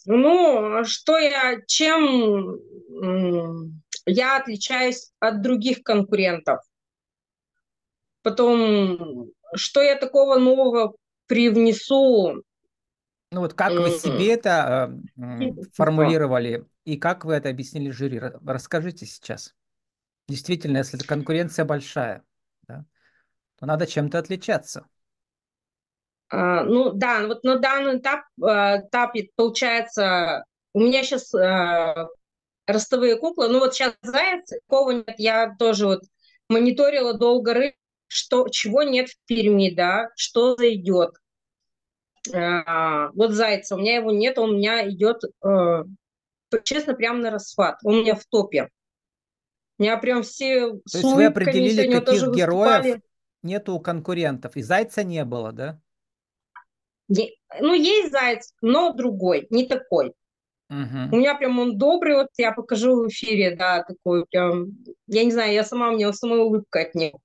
Ну, 0.07 0.85
что 0.85 1.19
я, 1.19 1.61
чем 1.67 2.59
я 4.07 4.37
отличаюсь 4.39 5.13
от 5.21 5.43
других 5.43 5.83
конкурентов? 5.83 6.61
Потом, 8.23 9.31
что 9.55 9.83
я 9.83 9.97
такого 9.97 10.39
нового 10.39 10.95
привнесу? 11.27 12.43
Ну 13.33 13.41
вот 13.41 13.55
как 13.55 13.81
вы 13.81 13.91
себе 13.91 14.33
это 14.35 14.91
э, 15.17 15.21
м, 15.23 15.61
формулировали 15.75 16.67
и 16.85 16.97
как 16.97 17.25
вы 17.25 17.35
это 17.35 17.49
объяснили 17.49 17.91
жюри? 17.91 18.19
Ра- 18.19 18.39
Расскажите 18.47 19.05
сейчас. 19.07 19.55
Действительно, 20.29 20.79
если 20.79 20.99
конкуренция 20.99 21.65
большая, 21.65 22.25
да, 22.69 22.85
то 23.59 23.67
надо 23.67 23.87
чем-то 23.87 24.19
отличаться. 24.19 24.87
А, 26.29 26.65
Ну 26.65 26.93
да, 26.93 27.27
вот 27.27 27.45
на 27.45 27.59
данный 27.59 27.99
этап, 27.99 28.23
э, 28.43 28.81
этапе 28.81 29.29
получается, 29.37 30.45
у 30.73 30.81
меня 30.81 31.03
сейчас 31.05 31.33
ростовые 32.67 33.17
куклы, 33.17 33.49
ну 33.49 33.61
вот 33.61 33.75
сейчас 33.75 33.95
заяц, 34.03 34.49
такого 34.49 34.91
нет, 34.93 35.15
я 35.19 35.55
тоже 35.59 35.87
вот 35.87 36.03
мониторила 36.49 37.15
долго 37.15 37.55
рынок, 37.55 37.75
что, 38.09 38.49
чего 38.49 38.83
нет 38.83 39.09
в 39.11 39.17
Перми, 39.27 39.71
да, 39.75 40.11
что 40.17 40.57
зайдет. 40.57 41.13
А, 42.35 43.11
вот 43.13 43.33
зайца, 43.33 43.77
у 43.77 43.79
меня 43.79 43.97
его 43.97 44.11
нет, 44.11 44.39
он 44.39 44.51
у 44.51 44.57
меня 44.57 44.89
идет, 44.91 45.23
э, 45.45 45.85
честно, 46.65 46.95
прямо 46.95 47.21
на 47.21 47.31
расхват, 47.31 47.79
он 47.85 47.97
у 47.97 48.01
меня 48.03 48.17
в 48.17 48.25
топе. 48.27 48.69
У 49.79 49.83
меня 49.83 49.97
прям 49.99 50.23
все 50.23 50.73
То 50.91 50.99
есть 50.99 51.13
вы 51.13 51.27
определили, 51.27 51.85
каких 51.85 52.23
героев 52.29 52.87
выступали. 52.87 53.03
нету 53.43 53.75
у 53.75 53.81
конкурентов, 53.81 54.57
и 54.57 54.63
зайца 54.63 55.05
не 55.05 55.25
было, 55.25 55.53
да? 55.53 55.81
Е- 57.09 57.35
Ну, 57.61 57.75
есть 57.75 58.13
заяц, 58.13 58.53
но 58.61 58.93
другой, 58.93 59.47
не 59.51 59.67
такой. 59.67 60.13
У 60.69 60.75
Мгм. 60.75 61.19
меня 61.19 61.35
прям 61.37 61.59
он 61.59 61.79
добрый, 61.79 62.15
вот 62.15 62.29
я 62.37 62.53
покажу 62.53 63.05
в 63.05 63.09
эфире, 63.09 63.55
да, 63.55 63.85
такой 63.85 64.27
прям, 64.27 64.69
я 65.07 65.25
не 65.25 65.31
знаю, 65.31 65.53
я 65.53 65.63
сама, 65.63 65.91
у 65.91 65.93
меня 65.93 66.13
самая 66.13 66.41
улыбка 66.41 66.81
от 66.81 66.95
него. 66.95 67.21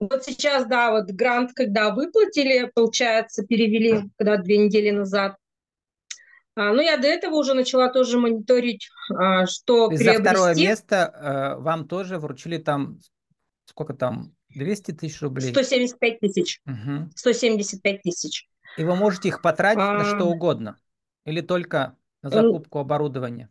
Вот 0.00 0.24
сейчас, 0.24 0.66
да, 0.66 0.90
вот 0.90 1.06
грант, 1.06 1.52
когда 1.54 1.94
выплатили, 1.94 2.70
получается, 2.74 3.46
перевели, 3.46 4.08
когда 4.18 4.36
две 4.36 4.58
недели 4.58 4.90
назад. 4.90 5.36
А, 6.54 6.72
ну, 6.72 6.80
я 6.80 6.96
до 6.96 7.06
этого 7.06 7.34
уже 7.34 7.52
начала 7.54 7.90
тоже 7.90 8.18
мониторить, 8.18 8.88
а, 9.14 9.46
что 9.46 9.88
То 9.88 9.94
есть 9.94 10.04
за 10.04 10.12
второе 10.14 10.54
приобрести. 10.54 10.66
место 10.66 10.96
э, 10.96 11.60
вам 11.60 11.86
тоже 11.86 12.18
вручили 12.18 12.56
там, 12.58 12.98
сколько 13.66 13.92
там, 13.92 14.32
200 14.50 14.92
тысяч 14.92 15.20
рублей? 15.20 15.50
175 15.50 16.20
тысяч. 16.20 16.60
Мгм. 16.64 17.10
175 17.14 18.02
тысяч. 18.02 18.48
И 18.78 18.84
вы 18.84 18.96
можете 18.96 19.28
их 19.28 19.42
потратить 19.42 19.80
на 19.80 20.00
А, 20.00 20.04
что 20.04 20.26
угодно? 20.28 20.78
Или 21.24 21.40
только 21.40 21.96
на 22.26 22.30
закупку 22.30 22.78
оборудования? 22.78 23.48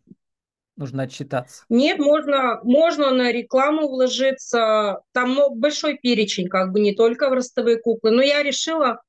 Нужно 0.76 1.04
отчитаться. 1.04 1.64
Нет, 1.70 1.98
можно, 1.98 2.60
можно 2.62 3.10
на 3.10 3.32
рекламу 3.32 3.88
вложиться. 3.88 5.00
Там 5.12 5.34
ну, 5.34 5.54
большой 5.54 5.96
перечень, 5.96 6.48
как 6.48 6.72
бы 6.72 6.80
не 6.80 6.94
только 6.94 7.30
в 7.30 7.32
ростовые 7.32 7.78
куклы. 7.78 8.10
Но 8.10 8.20
я 8.20 8.42
решила 8.42 9.00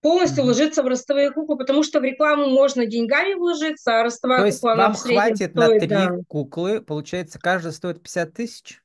полностью 0.00 0.44
Мгм. 0.44 0.44
вложиться 0.44 0.84
в 0.84 0.86
ростовые 0.86 1.32
куклы, 1.32 1.58
потому 1.58 1.82
что 1.82 1.98
в 1.98 2.04
рекламу 2.04 2.46
можно 2.46 2.86
деньгами 2.86 3.34
вложиться, 3.34 3.96
а 3.96 3.98
То 3.98 4.04
ростовая 4.04 4.46
есть 4.46 4.60
кукла, 4.60 4.76
вам 4.76 4.94
хватит 4.94 5.54
на 5.56 5.66
стоит, 5.66 5.80
три 5.80 5.88
да. 5.88 6.16
куклы, 6.28 6.80
получается, 6.82 7.40
каждая 7.40 7.72
стоит 7.72 8.00
50 8.00 8.32
тысяч? 8.32 8.82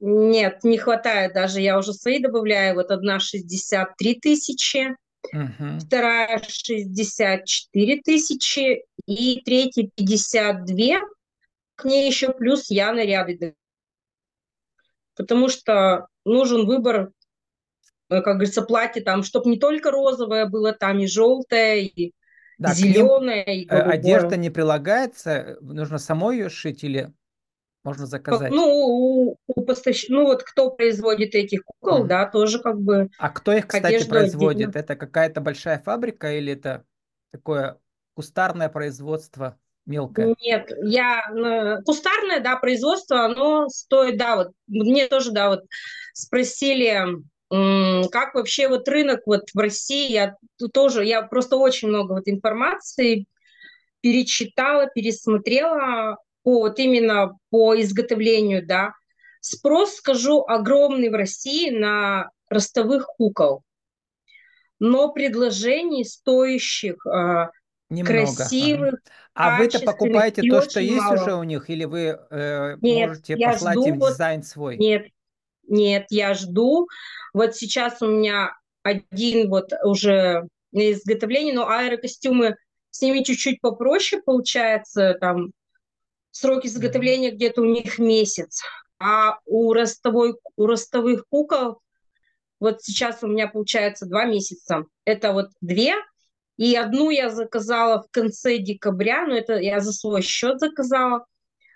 Нет, 0.00 0.64
не 0.64 0.78
хватает 0.78 1.34
даже. 1.34 1.60
Я 1.60 1.78
уже 1.78 1.92
свои 1.92 2.20
добавляю. 2.20 2.74
Вот 2.74 2.90
одна 2.90 3.20
63 3.20 4.14
тысячи, 4.14 4.96
Мгм. 5.32 5.80
вторая 5.80 6.42
64 6.46 8.02
тысячи 8.02 8.84
и 9.06 9.40
третья 9.44 9.88
52. 9.94 11.00
К 11.76 11.84
ней 11.84 12.06
еще 12.06 12.32
плюс 12.32 12.70
я 12.70 12.92
наряды. 12.92 13.54
Потому 15.16 15.48
что 15.48 16.06
нужен 16.24 16.66
выбор, 16.66 17.10
э, 18.08 18.20
как 18.20 18.36
говорится, 18.36 18.62
платье 18.62 19.02
там, 19.02 19.22
чтобы 19.22 19.50
не 19.50 19.58
только 19.58 19.90
розовое 19.90 20.46
было, 20.46 20.72
там 20.72 20.98
и 21.00 21.06
желтое, 21.06 21.86
и 21.86 22.12
Да, 22.58 22.74
зеленое, 22.74 23.62
и 23.62 23.68
э, 23.68 23.76
одежда 23.76 24.36
не 24.36 24.50
прилагается, 24.50 25.56
нужно 25.60 25.98
самой 25.98 26.38
ее 26.38 26.48
шить 26.48 26.84
или 26.84 27.12
можно 27.84 28.06
заказать? 28.06 28.52
Ну, 28.54 28.66
у, 28.66 29.36
у 29.46 29.64
поставщ- 29.64 30.06
ну, 30.08 30.24
вот 30.24 30.42
кто 30.42 30.70
производит 30.70 31.34
этих 31.34 31.64
кукол, 31.64 32.00
Мгм. 32.02 32.08
да, 32.08 32.26
тоже 32.26 32.58
как 32.58 32.80
бы 32.80 33.08
А 33.16 33.30
кто 33.30 33.52
их, 33.52 33.66
кстати, 33.68 33.86
одежду 33.86 34.14
отдельно. 34.16 34.32
производит? 34.32 34.76
Это 34.76 34.96
какая-то 34.96 35.40
большая 35.40 35.78
фабрика 35.80 36.32
или 36.32 36.52
это 36.52 36.84
такое 37.30 37.78
кустарное 38.14 38.68
производство 38.68 39.58
мелкое? 39.86 40.34
Нет, 40.40 40.70
я 40.84 41.22
э, 41.28 41.82
кустарное, 41.82 42.40
да, 42.40 42.56
производство, 42.56 43.24
оно 43.24 43.68
стоит, 43.68 44.16
да, 44.16 44.36
вот 44.36 44.48
мне 44.68 45.08
тоже, 45.08 45.32
да, 45.32 45.48
вот 45.48 45.62
спросили, 46.12 47.06
как 47.50 48.34
вообще 48.34 48.68
вот 48.68 48.88
рынок 48.88 49.20
вот 49.26 49.42
в 49.52 49.58
России, 49.58 50.10
я 50.12 50.36
тоже, 50.72 51.04
я 51.04 51.22
просто 51.22 51.56
очень 51.56 51.88
много 51.88 52.12
вот 52.14 52.28
информации 52.28 53.26
перечитала, 54.02 54.86
пересмотрела 54.94 56.18
по 56.44 56.60
вот 56.60 56.78
именно 56.78 57.36
по 57.50 57.80
изготовлению, 57.80 58.64
да. 58.64 58.92
Спрос, 59.40 59.96
скажу, 59.96 60.44
огромный 60.46 61.10
в 61.10 61.14
России 61.14 61.70
на 61.70 62.30
ростовых 62.48 63.06
кукол, 63.18 63.62
но 64.78 65.12
предложений 65.12 66.04
стоящих, 66.04 67.04
э, 67.06 67.48
Немного. 67.90 68.06
красивых, 68.06 68.94
А 69.34 69.58
вы-то 69.58 69.80
покупаете 69.80 70.42
то, 70.42 70.62
что 70.62 70.80
есть 70.80 70.96
мало. 70.96 71.14
уже 71.14 71.34
у 71.34 71.42
них, 71.42 71.68
или 71.68 71.84
вы 71.84 72.18
э, 72.30 72.76
Нет, 72.80 73.08
можете 73.08 73.34
я 73.36 73.50
послать 73.52 73.74
жду 73.74 73.88
им 73.88 74.00
дизайн 74.00 74.42
свой? 74.42 74.76
нет, 74.78 75.06
нет, 75.66 76.06
я 76.10 76.34
жду. 76.34 76.88
Вот 77.32 77.56
сейчас 77.56 78.00
у 78.02 78.06
меня 78.06 78.56
один 78.82 79.48
вот 79.48 79.70
уже 79.84 80.46
на 80.72 80.92
изготовление, 80.92 81.54
но 81.54 81.68
аэрокостюмы 81.68 82.56
с 82.90 83.00
ними 83.02 83.22
чуть-чуть 83.22 83.60
попроще 83.60 84.22
получается, 84.24 85.14
там 85.20 85.50
срок 86.34 86.64
изготовления 86.64 87.30
где-то 87.30 87.62
у 87.62 87.64
них 87.64 87.98
месяц. 87.98 88.62
А 88.98 89.38
у, 89.46 89.72
ростовой, 89.72 90.36
у 90.56 90.66
ростовых 90.66 91.24
кукол 91.28 91.80
вот 92.60 92.82
сейчас 92.82 93.22
у 93.22 93.26
меня 93.26 93.46
получается 93.46 94.06
два 94.06 94.24
месяца. 94.24 94.84
Это 95.04 95.32
вот 95.32 95.50
две, 95.60 95.94
и 96.56 96.74
одну 96.76 97.10
я 97.10 97.30
заказала 97.30 98.02
в 98.02 98.10
конце 98.10 98.58
декабря, 98.58 99.26
но 99.26 99.36
это 99.36 99.58
я 99.58 99.80
за 99.80 99.92
свой 99.92 100.22
счет 100.22 100.60
заказала. 100.60 101.26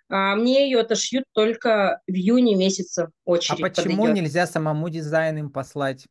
А 0.09 0.35
мне 0.35 0.65
ее 0.65 0.81
отошьют 0.81 1.25
только 1.33 2.01
в 2.07 2.13
июне 2.13 2.55
месяце 2.55 3.05
А 3.05 3.11
очередь 3.25 3.61
почему 3.61 3.99
подойдет. 3.99 4.25
нельзя 4.25 4.47
самому 4.47 4.89
дизайн 4.89 5.37
им 5.37 5.51
послать? 5.51 6.07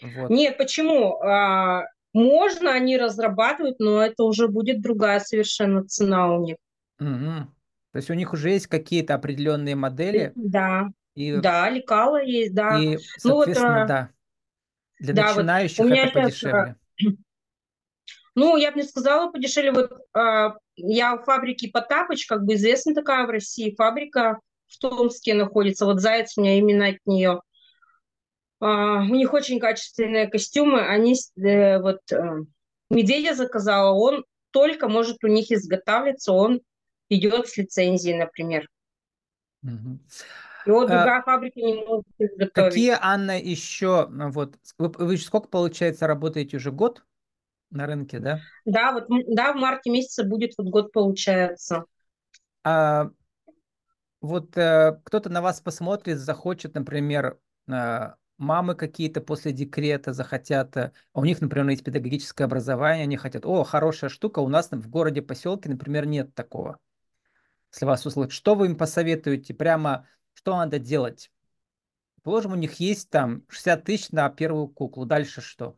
Вот. 0.00 0.30
Нет, 0.30 0.56
почему? 0.56 1.20
А, 1.20 1.82
можно, 2.12 2.72
они 2.72 2.96
разрабатывают, 2.96 3.80
но 3.80 4.00
это 4.00 4.22
уже 4.22 4.46
будет 4.46 4.80
другая 4.80 5.18
совершенно 5.18 5.84
цена 5.84 6.32
у 6.32 6.44
них. 6.44 6.56
Мгм. 6.98 7.54
То 7.92 7.98
есть 7.98 8.10
у 8.10 8.14
них 8.14 8.32
уже 8.32 8.50
есть 8.50 8.66
какие-то 8.66 9.14
определенные 9.14 9.76
модели, 9.76 10.32
Да, 10.34 10.88
и, 11.14 11.36
да, 11.36 11.70
лекала 11.70 12.22
есть, 12.22 12.54
да. 12.54 12.78
и 12.80 12.98
Ну 13.24 13.34
вот, 13.34 13.46
соответственно, 13.46 13.84
а, 13.84 13.86
да, 13.86 14.10
для 14.98 15.14
да, 15.14 15.22
вот 15.28 15.32
у 15.32 15.36
начинающих 15.38 15.84
меня 15.84 16.02
это 16.06 16.12
сейчас 16.12 16.24
подешевле. 16.24 16.76
Ну, 18.36 18.56
я 18.56 18.72
бы 18.72 18.78
не 18.80 18.82
сказала 18.82 19.30
подешевле. 19.30 19.70
Вот 19.70 19.92
а, 20.12 20.56
я 20.74 21.16
в 21.16 21.22
фабрике 21.24 21.70
Потапыч, 21.72 22.26
как 22.26 22.42
бы 22.44 22.54
известна 22.54 22.92
такая 22.92 23.26
в 23.26 23.30
России 23.30 23.74
фабрика 23.76 24.40
в 24.66 24.76
Томске 24.78 25.34
находится. 25.34 25.86
Вот 25.86 26.00
Заяц 26.00 26.36
у 26.36 26.40
меня 26.40 26.58
именно 26.58 26.88
от 26.88 26.96
нее. 27.06 27.42
А, 28.58 29.02
у 29.02 29.14
них 29.14 29.32
очень 29.32 29.60
качественные 29.60 30.26
костюмы. 30.26 30.80
Они 30.80 31.14
с- 31.14 31.30
э, 31.36 31.78
вот 31.80 32.00
э, 32.10 32.18
медведя 32.90 33.34
заказала, 33.34 33.92
он 33.92 34.24
только 34.50 34.88
может 34.88 35.22
у 35.22 35.28
них 35.28 35.52
изготавливаться, 35.52 36.32
он 36.32 36.60
идет 37.08 37.48
с 37.48 37.56
лицензией, 37.56 38.18
например. 38.18 38.68
Мгм. 39.62 40.00
Его 40.66 40.82
А, 40.82 40.86
другая 40.86 41.22
фабрика 41.22 41.60
не 41.60 41.74
может 41.74 42.06
изготовить. 42.18 42.52
Какие, 42.52 42.96
Анна, 43.00 43.38
еще, 43.38 44.06
ну, 44.10 44.30
вот, 44.30 44.56
вы, 44.78 44.88
вы 44.88 45.16
сколько, 45.18 45.48
получается, 45.48 46.06
работаете 46.06 46.56
уже 46.56 46.70
год 46.72 47.04
на 47.70 47.86
рынке, 47.86 48.18
да? 48.18 48.40
Да, 48.64 48.92
вот 48.92 49.06
да, 49.28 49.52
в 49.52 49.56
марте 49.56 49.90
месяце 49.90 50.24
будет 50.24 50.52
вот 50.56 50.68
год 50.68 50.92
получается. 50.92 51.84
А 52.62 53.10
вот 54.20 54.56
э, 54.56 54.98
кто-то 55.04 55.28
на 55.28 55.42
вас 55.42 55.60
посмотрит, 55.60 56.18
захочет, 56.18 56.74
например, 56.74 57.38
э, 57.68 58.12
мамы 58.38 58.74
какие-то 58.74 59.20
после 59.20 59.52
декрета 59.52 60.14
захотят, 60.14 60.76
э, 60.78 60.92
а 61.12 61.20
у 61.20 61.24
них, 61.26 61.42
например, 61.42 61.68
есть 61.68 61.84
педагогическое 61.84 62.46
образование, 62.46 63.04
они 63.04 63.18
хотят, 63.18 63.44
о, 63.44 63.64
хорошая 63.64 64.08
штука, 64.08 64.38
у 64.38 64.48
нас 64.48 64.70
в 64.70 64.88
городе, 64.88 65.20
поселке, 65.20 65.68
например, 65.68 66.06
нет 66.06 66.34
такого. 66.34 66.78
Если 67.74 67.86
вас 67.86 68.06
услышат? 68.06 68.32
Что 68.32 68.54
вы 68.54 68.66
им 68.66 68.76
посоветуете? 68.76 69.52
Прямо 69.52 70.08
что 70.32 70.56
надо 70.56 70.78
делать? 70.78 71.30
Положим, 72.22 72.52
у 72.52 72.56
них 72.56 72.74
есть 72.74 73.10
там 73.10 73.44
60 73.48 73.84
тысяч 73.84 74.10
на 74.10 74.28
первую 74.30 74.68
куклу. 74.68 75.04
Дальше 75.04 75.40
что? 75.40 75.76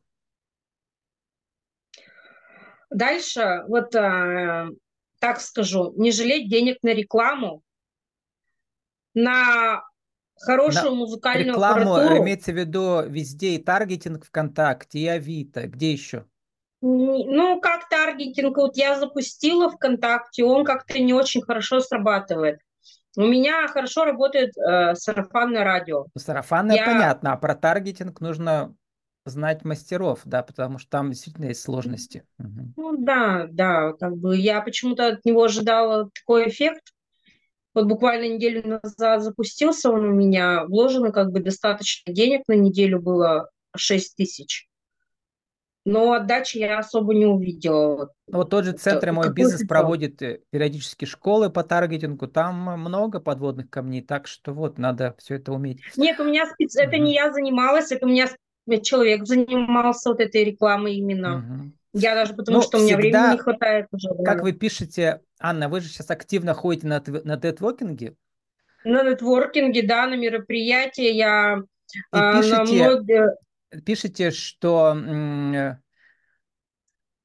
Дальше, 2.91 3.65
вот 3.67 3.95
э, 3.97 4.69
так 5.19 5.41
скажу, 5.41 5.93
не 5.97 6.13
жалеть 6.13 6.49
денег 6.49 6.79
на 6.83 6.91
рекламу, 6.91 7.63
на 9.13 9.83
хорошую 10.37 10.91
на 10.91 10.97
музыкальную 10.99 11.49
рекламу 11.49 11.95
аппаратуру. 11.95 12.23
имеется 12.23 12.53
в 12.53 12.57
виду 12.57 13.03
везде 13.09 13.57
и 13.57 13.63
таргетинг 13.63 14.25
ВКонтакте, 14.27 15.01
и 15.01 15.09
Авито. 15.09 15.67
Где 15.67 15.93
еще? 15.93 16.27
Ну, 16.83 17.61
как 17.61 17.89
таргетинг, 17.89 18.57
вот 18.57 18.77
я 18.77 18.99
запустила 18.99 19.71
ВКонтакте, 19.71 20.45
он 20.45 20.65
как-то 20.65 20.99
не 20.99 21.15
очень 21.15 21.43
хорошо 21.43 21.81
срабатывает. 21.81 22.61
У 23.17 23.23
меня 23.23 23.67
хорошо 23.69 24.05
работает 24.05 24.53
э, 24.59 24.95
сарафанное 24.95 25.65
радио. 25.65 26.05
Сарафанное 26.17 26.77
я... 26.77 26.85
понятно, 26.85 27.33
а 27.33 27.37
про 27.39 27.55
таргетинг 27.55 28.21
нужно 28.21 28.75
знать 29.25 29.65
мастеров, 29.65 30.21
да, 30.25 30.43
потому 30.43 30.79
что 30.79 30.91
там 30.91 31.11
действительно 31.11 31.47
есть 31.47 31.63
сложности. 31.63 32.25
Ну 32.39 32.97
да, 32.99 33.47
да, 33.51 33.93
как 33.93 34.17
бы 34.17 34.37
я 34.37 34.61
почему-то 34.61 35.09
от 35.09 35.25
него 35.25 35.45
ожидала 35.45 36.11
такой 36.15 36.49
эффект. 36.49 36.93
Вот 37.75 37.87
буквально 37.87 38.35
неделю 38.35 38.81
назад 38.83 39.23
запустился 39.23 39.91
он 39.91 40.05
у 40.05 40.13
меня, 40.13 40.65
вложено 40.67 41.11
как 41.11 41.31
бы 41.31 41.41
достаточно 41.41 42.13
денег 42.13 42.43
на 42.49 42.55
неделю 42.55 43.01
было 43.01 43.51
6 43.77 44.17
тысяч. 44.17 44.69
Но 45.87 46.13
отдачи 46.15 46.59
я 46.59 46.81
особо 46.81 47.15
не 47.15 47.27
увидела. 47.27 48.13
Вот 48.27 48.51
тот 48.51 48.65
же 48.65 48.73
центр 48.73 49.13
«Мой 49.13 49.33
бизнес» 49.33 49.65
проводит 49.69 50.21
э, 50.21 50.41
периодически 50.51 51.05
школы 51.05 51.49
по 51.49 51.63
таргетингу. 51.63 52.27
Там 52.27 52.57
много 52.81 53.21
подводных 53.21 53.71
камней, 53.71 54.03
так 54.03 54.27
что 54.27 54.53
вот, 54.53 54.79
надо 54.79 55.15
все 55.19 55.37
это 55.37 55.53
уметь. 55.53 55.81
Нет, 55.97 56.19
у 56.19 56.25
меня 56.25 56.47
спец... 56.47 56.75
угу. 56.75 56.83
это 56.83 56.99
не 56.99 57.15
я 57.15 57.33
занималась, 57.33 57.93
это 57.93 58.05
у 58.05 58.09
меня 58.09 58.27
человек 58.83 59.27
занимался 59.27 60.11
вот 60.11 60.19
этой 60.19 60.43
рекламой 60.43 60.97
именно. 60.97 61.39
Угу. 61.39 61.73
Я 62.01 62.17
даже 62.17 62.35
потому, 62.35 62.59
ну, 62.59 62.63
что 62.65 62.79
у 62.79 62.81
меня 62.81 62.99
всегда, 62.99 63.21
времени 63.21 63.37
не 63.37 63.39
хватает 63.39 63.87
уже. 63.93 64.09
Как 64.25 64.43
вы 64.43 64.55
пишете, 64.55 65.21
Анна, 65.39 65.69
вы 65.69 65.81
же 65.81 65.89
сейчас 65.89 66.11
активно 66.11 66.53
ходите 66.53 66.89
на, 66.89 67.01
на 67.07 67.37
нетворкинге? 67.37 68.17
На 68.85 69.09
нетворкинге, 69.09 69.87
да, 69.87 70.09
на 70.09 70.15
мероприятия. 70.15 71.13
Я 71.13 71.59
И 71.59 71.99
а, 72.11 72.43
пишете, 72.43 72.75
много... 72.75 73.37
пишете, 73.85 74.31
что 74.31 74.97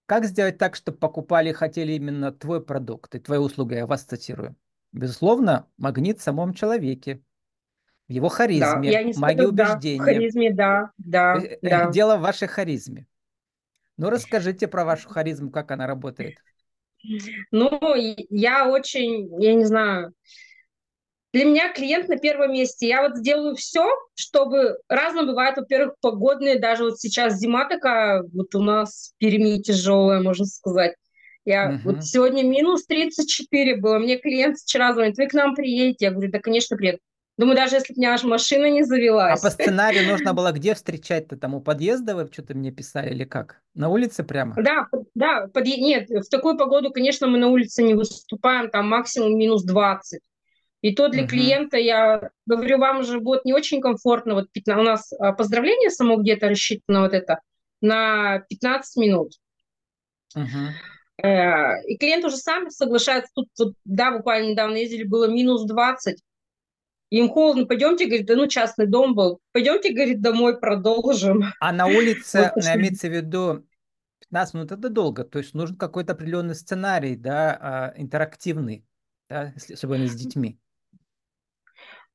как 0.05 0.25
сделать 0.25 0.57
так, 0.57 0.75
чтобы 0.75 0.97
покупали 0.97 1.51
и 1.51 1.53
хотели 1.53 1.93
именно 1.93 2.31
твой 2.31 2.63
продукт 2.63 3.15
и 3.15 3.19
твои 3.19 3.39
услуги? 3.39 3.75
Я 3.75 3.87
вас 3.87 4.03
цитирую. 4.03 4.55
Безусловно, 4.91 5.67
магнит 5.77 6.19
в 6.19 6.23
самом 6.23 6.53
человеке 6.53 7.23
в 8.09 8.11
его 8.11 8.27
харизме, 8.27 8.91
да, 8.91 8.99
я 8.99 9.03
не 9.03 9.13
магии 9.15 9.45
убеждения. 9.45 9.97
Да, 9.97 10.03
в 10.03 10.05
харизме, 10.05 10.53
да, 10.53 10.91
да, 10.97 11.37
э, 11.37 11.45
э, 11.45 11.57
да. 11.61 11.91
Дело 11.91 12.17
в 12.17 12.21
вашей 12.21 12.49
харизме. 12.49 13.07
Ну, 13.95 14.09
расскажите 14.09 14.67
про 14.67 14.83
вашу 14.83 15.07
харизму, 15.07 15.49
как 15.49 15.71
она 15.71 15.87
работает. 15.87 16.37
Ну, 17.51 17.95
я 18.29 18.67
очень, 18.67 19.41
я 19.41 19.53
не 19.53 19.63
знаю, 19.63 20.13
для 21.33 21.45
меня 21.45 21.71
клиент 21.71 22.09
на 22.09 22.17
первом 22.17 22.53
месте. 22.53 22.87
Я 22.87 23.01
вот 23.01 23.17
сделаю 23.17 23.55
все, 23.55 23.87
чтобы 24.15 24.77
разно 24.89 25.23
бывает, 25.23 25.57
во-первых, 25.57 25.95
погодные, 26.01 26.59
даже 26.59 26.83
вот 26.83 26.99
сейчас 26.99 27.37
зима 27.37 27.65
такая, 27.65 28.23
вот 28.33 28.53
у 28.55 28.61
нас 28.61 29.13
в 29.15 29.19
Перми 29.19 29.61
тяжелая, 29.61 30.21
можно 30.21 30.45
сказать. 30.45 30.95
Я 31.45 31.69
угу. 31.69 31.93
вот 31.93 32.03
сегодня 32.03 32.43
минус 32.43 32.85
34 32.85 33.77
было, 33.77 33.97
мне 33.97 34.17
клиент 34.17 34.57
вчера 34.57 34.93
звонит, 34.93 35.17
вы 35.17 35.27
к 35.27 35.33
нам 35.33 35.55
приедете? 35.55 36.05
Я 36.05 36.11
говорю, 36.11 36.31
да, 36.31 36.39
конечно, 36.39 36.77
приеду. 36.77 36.99
Думаю, 37.37 37.55
даже 37.55 37.77
если 37.77 37.93
бы 37.93 37.97
у 37.97 38.01
меня 38.01 38.13
аж 38.13 38.23
машина 38.23 38.69
не 38.69 38.83
завелась. 38.83 39.39
А 39.39 39.43
по 39.43 39.49
сценарию 39.49 40.07
нужно 40.07 40.33
было 40.35 40.51
где 40.51 40.75
встречать-то? 40.75 41.37
Там 41.37 41.55
у 41.55 41.61
подъезда 41.61 42.15
вы 42.15 42.29
что-то 42.31 42.53
мне 42.53 42.71
писали 42.71 43.11
или 43.11 43.23
как? 43.23 43.61
На 43.73 43.89
улице 43.89 44.23
прямо? 44.23 44.53
Да, 44.61 44.87
да. 45.15 45.47
Под... 45.47 45.65
Нет, 45.65 46.09
в 46.09 46.29
такую 46.29 46.57
погоду, 46.57 46.91
конечно, 46.91 47.27
мы 47.27 47.39
на 47.39 47.47
улице 47.47 47.81
не 47.81 47.95
выступаем, 47.95 48.69
там 48.69 48.87
максимум 48.89 49.37
минус 49.37 49.63
20. 49.63 50.19
И 50.81 50.95
то 50.95 51.09
для 51.09 51.23
угу. 51.23 51.29
клиента, 51.29 51.77
я 51.77 52.31
говорю, 52.45 52.79
вам 52.79 53.03
же 53.03 53.19
будет 53.19 53.45
не 53.45 53.53
очень 53.53 53.81
комфортно. 53.81 54.33
Вот 54.33 54.51
15, 54.51 54.81
у 54.81 54.83
нас 54.83 55.13
а, 55.13 55.31
поздравление 55.31 55.91
само 55.91 56.17
где-то 56.17 56.49
рассчитано 56.49 57.01
вот 57.01 57.13
это 57.13 57.39
на 57.81 58.39
15 58.49 58.97
минут. 58.97 59.33
Угу. 60.35 61.27
И 61.87 61.97
клиент 61.97 62.25
уже 62.25 62.37
сам 62.37 62.71
соглашается. 62.71 63.31
Тут, 63.35 63.47
тут, 63.55 63.75
да, 63.85 64.11
буквально 64.11 64.51
недавно 64.51 64.77
ездили, 64.77 65.03
было 65.03 65.27
минус 65.27 65.65
20 65.65 66.17
им 67.11 67.27
холодно, 67.29 67.65
пойдемте, 67.65 68.05
говорит, 68.05 68.25
да 68.25 68.35
ну 68.35 68.47
частный 68.47 68.87
дом 68.87 69.13
был, 69.13 69.41
пойдемте, 69.51 69.93
говорит, 69.93 70.21
домой 70.21 70.59
продолжим. 70.59 71.43
А 71.59 71.73
на 71.73 71.85
улице, 71.85 72.51
вот, 72.55 72.63
имеется 72.63 73.09
в 73.09 73.11
виду, 73.11 73.67
15 74.21 74.53
минут 74.53 74.71
это 74.71 74.89
долго, 74.89 75.25
то 75.25 75.37
есть 75.37 75.53
нужен 75.53 75.75
какой-то 75.75 76.13
определенный 76.13 76.55
сценарий, 76.55 77.17
да, 77.17 77.57
а, 77.59 77.93
интерактивный, 77.97 78.85
да, 79.29 79.53
особенно 79.71 80.07
с 80.07 80.15
детьми. 80.15 80.57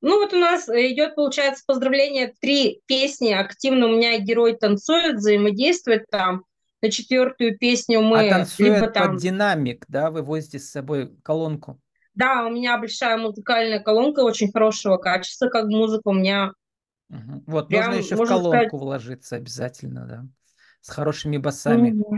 Ну 0.03 0.21
вот 0.21 0.33
у 0.33 0.39
нас 0.39 0.69
идет, 0.69 1.15
получается, 1.15 1.65
поздравление, 1.67 2.35
три 2.41 2.83
песни 2.87 3.33
активно 3.33 3.87
у 3.87 3.97
меня 3.97 4.19
герой 4.19 4.57
танцует, 4.57 5.17
взаимодействует 5.17 6.07
там. 6.11 6.45
На 6.83 6.91
четвертую 6.91 7.57
песню 7.59 8.03
мы... 8.03 8.29
А 8.29 8.31
танцует 8.31 8.75
либо 8.75 8.89
там... 8.89 9.13
под 9.13 9.21
динамик, 9.21 9.85
да, 9.89 10.11
вы 10.11 10.23
возите 10.23 10.59
с 10.59 10.71
собой 10.71 11.17
колонку? 11.23 11.81
Да, 12.15 12.45
у 12.47 12.51
меня 12.51 12.79
большая 12.79 13.17
музыкальная 13.17 13.81
колонка 13.81 14.21
очень 14.21 14.53
хорошего 14.53 14.99
качества, 14.99 15.49
как 15.49 15.67
музыка 15.67 16.03
у 16.09 16.13
меня. 16.13 16.53
Угу. 17.09 17.45
Вот, 17.47 17.69
прям, 17.69 17.87
нужно 17.87 18.01
еще 18.01 18.17
в 18.17 18.27
колонку 18.27 18.51
сказать... 18.51 18.73
вложиться 18.73 19.37
обязательно, 19.37 20.07
да, 20.07 20.25
с 20.81 20.91
хорошими 20.91 21.39
басами. 21.39 21.93
Угу. 21.93 22.17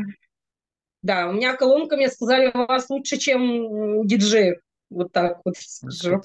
Да, 1.02 1.28
у 1.28 1.32
меня 1.32 1.56
колонка, 1.56 1.96
мне 1.96 2.08
сказали, 2.08 2.50
у 2.52 2.66
вас 2.66 2.90
лучше, 2.90 3.16
чем 3.16 4.06
диджеев. 4.06 4.58
Вот 4.90 5.12
так 5.12 5.40
вот 5.44 5.56
скажу. 5.56 6.22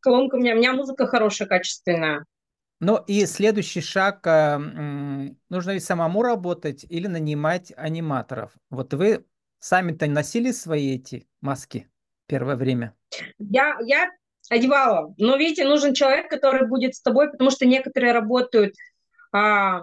Колонка 0.00 0.36
у 0.36 0.38
меня, 0.38 0.54
у 0.54 0.58
меня 0.58 0.72
музыка 0.72 1.06
хорошая, 1.06 1.48
качественная. 1.48 2.26
Ну 2.80 2.98
и 3.06 3.26
следующий 3.26 3.80
шаг, 3.80 4.26
э, 4.26 4.58
нужно 5.48 5.70
ведь 5.70 5.84
самому 5.84 6.22
работать 6.22 6.84
или 6.88 7.06
нанимать 7.06 7.72
аниматоров. 7.76 8.52
Вот 8.70 8.92
вы 8.92 9.24
сами-то 9.60 10.06
носили 10.08 10.50
свои 10.50 10.96
эти 10.96 11.28
маски 11.40 11.88
первое 12.26 12.56
время? 12.56 12.96
Я, 13.38 13.76
я 13.84 14.10
одевала. 14.50 15.14
Но, 15.16 15.36
видите, 15.36 15.64
нужен 15.64 15.94
человек, 15.94 16.28
который 16.28 16.66
будет 16.66 16.94
с 16.94 17.00
тобой, 17.00 17.30
потому 17.30 17.50
что 17.50 17.66
некоторые 17.66 18.12
работают, 18.12 18.74
а, 19.32 19.82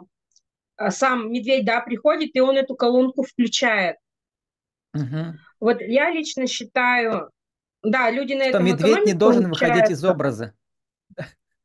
а 0.75 0.91
сам 0.91 1.31
медведь, 1.31 1.65
да, 1.65 1.81
приходит, 1.81 2.31
и 2.33 2.41
он 2.41 2.57
эту 2.57 2.75
колонку 2.75 3.23
включает. 3.23 3.95
Угу. 4.93 5.37
Вот 5.59 5.81
я 5.81 6.09
лично 6.09 6.47
считаю, 6.47 7.29
да, 7.83 8.11
люди 8.11 8.33
на 8.33 8.41
что 8.41 8.49
этом 8.49 8.65
медведь 8.65 9.05
не 9.05 9.13
должен 9.13 9.49
выходить 9.49 9.89
из 9.89 10.03
образа. 10.03 10.53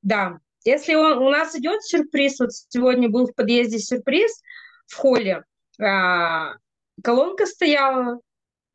Да. 0.03 0.39
Если 0.65 0.95
он, 0.95 1.19
у 1.19 1.29
нас 1.29 1.55
идет 1.55 1.83
сюрприз, 1.83 2.41
вот 2.41 2.51
сегодня 2.53 3.09
был 3.09 3.27
в 3.27 3.35
подъезде 3.35 3.79
сюрприз 3.79 4.43
в 4.87 4.97
холле, 4.97 5.45
а, 5.81 6.55
колонка 7.03 7.45
стояла, 7.45 8.21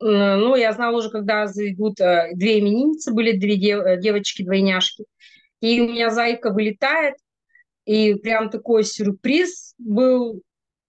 ну, 0.00 0.56
я 0.56 0.72
знала 0.72 0.96
уже, 0.96 1.10
когда 1.10 1.46
зайдут 1.46 2.00
э, 2.00 2.30
две 2.34 2.58
именинницы, 2.60 3.12
были 3.12 3.38
две 3.38 3.56
дев, 3.56 3.84
э, 3.84 4.00
девочки-двойняшки. 4.00 5.04
И 5.60 5.80
у 5.82 5.88
меня 5.88 6.08
зайка 6.08 6.50
вылетает, 6.50 7.16
и 7.84 8.14
прям 8.14 8.48
такой 8.48 8.84
сюрприз 8.84 9.74
был, 9.76 10.40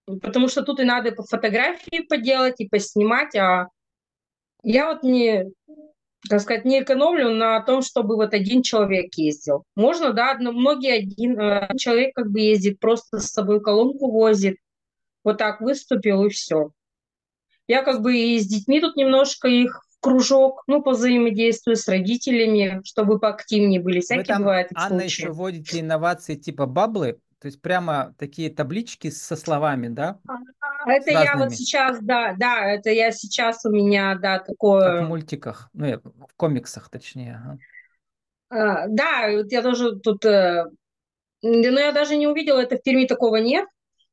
потому 0.06 0.48
что 0.48 0.62
тут 0.62 0.80
и 0.80 0.86
надо 0.86 1.12
по 1.12 1.24
фотографии 1.24 2.04
поделать, 2.08 2.62
и 2.62 2.70
поснимать, 2.70 3.36
а 3.36 3.68
я 4.64 4.94
вот 4.94 5.04
не, 5.04 5.46
так 6.30 6.42
сказать, 6.42 6.66
не 6.66 6.82
экономлю 6.82 7.32
на 7.34 7.62
том, 7.62 7.82
чтобы 7.82 8.16
вот 8.16 8.34
один 8.34 8.62
человек 8.62 9.14
ездил. 9.16 9.64
Можно, 9.76 10.14
да, 10.14 10.38
но 10.40 10.52
многие 10.52 10.94
один, 10.94 11.40
э, 11.40 11.70
человек 11.78 12.14
как 12.16 12.32
бы 12.32 12.40
ездит, 12.40 12.80
просто 12.80 13.20
с 13.20 13.32
собой 13.32 13.62
колонку 13.62 14.12
возит, 14.12 14.58
вот 15.24 15.38
так 15.38 15.62
выступил 15.62 16.26
и 16.26 16.30
все. 16.30 16.72
Я 17.68 17.84
как 17.84 18.02
бы 18.02 18.18
и 18.18 18.40
с 18.40 18.48
детьми 18.48 18.82
тут 18.82 18.96
немножко 18.96 19.48
их 19.48 19.82
в 19.90 20.02
кружок, 20.02 20.64
ну, 20.68 20.82
по 20.82 20.92
взаимодействию 20.92 21.76
с 21.76 21.88
родителями, 21.88 22.82
чтобы 22.84 23.20
поактивнее 23.20 23.80
были. 23.80 24.00
Всякие 24.00 24.24
Вы 24.24 24.28
там, 24.28 24.42
бывают 24.42 24.70
Анна, 24.74 25.00
случаи. 25.00 25.06
еще 25.06 25.32
вводите 25.32 25.80
инновации 25.80 26.36
типа 26.36 26.66
баблы, 26.66 27.20
то 27.42 27.48
есть 27.48 27.62
прямо 27.62 28.14
такие 28.20 28.50
таблички 28.50 29.10
со 29.10 29.36
словами, 29.36 29.88
да? 29.88 30.20
А, 30.28 30.92
это 30.92 31.12
я 31.12 31.36
вот 31.38 31.52
сейчас, 31.54 32.00
да, 32.02 32.36
да, 32.38 32.70
это 32.72 32.90
я 32.92 33.12
сейчас 33.12 33.66
у 33.66 33.72
меня, 33.72 34.16
да, 34.16 34.40
такое... 34.40 35.00
Как 35.00 35.06
в 35.06 35.10
мультиках, 35.10 35.70
ну, 35.74 36.00
в 36.04 36.36
комиксах 36.36 36.90
точнее. 36.90 37.42
Ага. 37.44 37.58
А, 38.50 38.88
да, 38.88 39.26
я 39.28 39.62
тоже 39.62 40.00
тут... 40.00 40.24
Э, 40.26 40.66
но 41.42 41.80
я 41.80 41.92
даже 41.92 42.16
не 42.16 42.28
увидела, 42.28 42.60
это 42.60 42.78
в 42.78 42.84
Перми 42.84 43.06
такого 43.06 43.38
нет. 43.38 43.66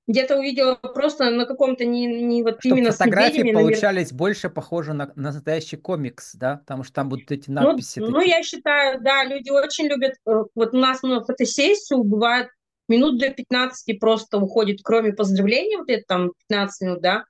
где-то 0.07 0.39
увидела 0.39 0.75
просто 0.77 1.29
на 1.31 1.45
каком-то 1.45 1.85
не, 1.85 2.07
не 2.23 2.43
вот 2.43 2.61
Чтобы 2.61 2.79
именно 2.79 2.93
с 2.93 2.97
фотографии 2.97 3.39
медведями. 3.39 3.53
наверное. 3.53 3.75
получались 3.75 4.13
больше 4.13 4.49
похожи 4.49 4.95
на, 4.95 5.13
на 5.17 5.33
настоящий 5.33 5.77
комикс, 5.77 6.35
да? 6.35 6.57
Потому 6.57 6.85
что 6.85 6.95
там 6.95 7.09
будут 7.11 7.31
эти 7.31 7.51
Ну, 7.51 7.61
надписи 7.63 7.99
ну, 8.01 8.13
такие. 8.13 8.31
я 8.31 8.43
считаю, 8.43 9.01
да, 9.03 9.25
люди 9.25 9.51
очень 9.51 9.87
любят. 9.87 10.15
э, 10.27 10.45
Вот 10.55 10.73
у 10.75 10.79
нас 10.79 11.03
на 11.03 11.23
фотосессию 11.23 12.05
бывает 12.05 12.49
минут 12.89 13.19
до 13.19 13.31
15 13.31 13.99
просто 13.99 14.39
уходит, 14.39 14.81
кроме 14.83 15.13
поздравления, 15.13 15.79
вот 15.79 15.91
это 15.91 16.03
там 16.07 16.33
15 16.49 16.81
минут, 16.83 17.01
да, 17.03 17.25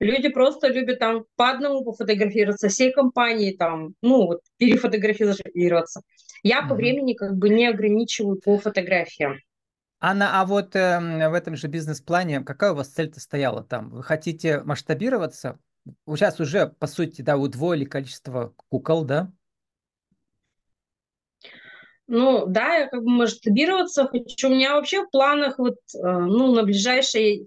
люди 0.00 0.28
просто 0.28 0.68
любят 0.68 0.98
там 0.98 1.24
по 1.36 1.50
одному 1.50 1.84
пофотографироваться, 1.84 2.68
всей 2.68 2.92
компанией 2.92 3.56
там, 3.56 3.94
ну, 4.02 4.26
вот 4.26 4.40
перефотографироваться. 4.58 6.02
Я 6.42 6.62
по 6.62 6.74
Мгм. 6.74 6.76
времени 6.76 7.14
как 7.14 7.36
бы 7.36 7.48
не 7.48 7.66
ограничиваю 7.66 8.40
по 8.40 8.58
фотографиям. 8.58 9.38
Анна, 10.00 10.40
а 10.40 10.46
вот 10.46 10.76
эм, 10.76 11.18
в 11.30 11.34
этом 11.34 11.56
же 11.56 11.66
бизнес-плане 11.66 12.40
какая 12.42 12.72
у 12.72 12.76
вас 12.76 12.88
цель-то 12.88 13.18
стояла 13.20 13.64
там? 13.64 13.90
Вы 13.90 14.02
хотите 14.04 14.60
масштабироваться? 14.62 15.58
Сейчас 16.06 16.38
уже, 16.38 16.68
по 16.68 16.86
сути, 16.86 17.22
да, 17.22 17.36
удвоили 17.36 17.84
количество 17.84 18.54
кукол, 18.68 19.04
да? 19.04 19.32
Ну, 22.08 22.46
да, 22.46 22.74
я 22.76 22.86
как 22.88 23.02
бы 23.04 23.10
масштабироваться 23.10 24.06
хочу. 24.08 24.48
У 24.48 24.54
меня 24.54 24.74
вообще 24.74 25.04
в 25.04 25.10
планах 25.10 25.58
вот, 25.58 25.76
э, 25.94 25.98
ну, 26.02 26.54
на 26.54 26.62
ближайшее 26.62 27.44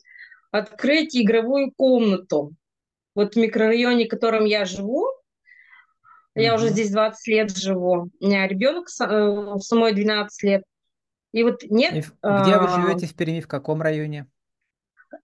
открыть 0.52 1.18
игровую 1.18 1.72
комнату. 1.72 2.54
Вот 3.16 3.34
в 3.34 3.38
микрорайоне, 3.38 4.06
в 4.06 4.10
котором 4.10 4.46
я 4.46 4.66
живу, 4.66 5.08
я 6.36 6.56
уже 6.56 6.70
здесь 6.70 6.92
20 6.92 7.28
лет 7.28 7.58
живу. 7.58 8.10
У 8.20 8.26
меня 8.26 8.48
ребенок 8.48 8.88
са- 8.90 9.56
э, 9.56 9.60
самой 9.60 9.94
12 9.94 10.44
лет. 10.44 10.64
И 11.34 11.44
вот 11.44 11.64
нет, 11.64 11.94
И 11.94 12.02
где 12.22 12.58
вы 12.58 12.68
живете 12.68 13.08
в 13.08 13.16
Перми, 13.16 13.42
в 13.42 13.48
каком 13.48 13.82
районе? 13.82 14.28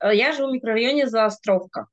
э, 0.02 0.16
я 0.16 0.34
живу 0.34 0.50
в 0.50 0.54
микрорайоне 0.54 1.08
Заостровка. 1.08 1.88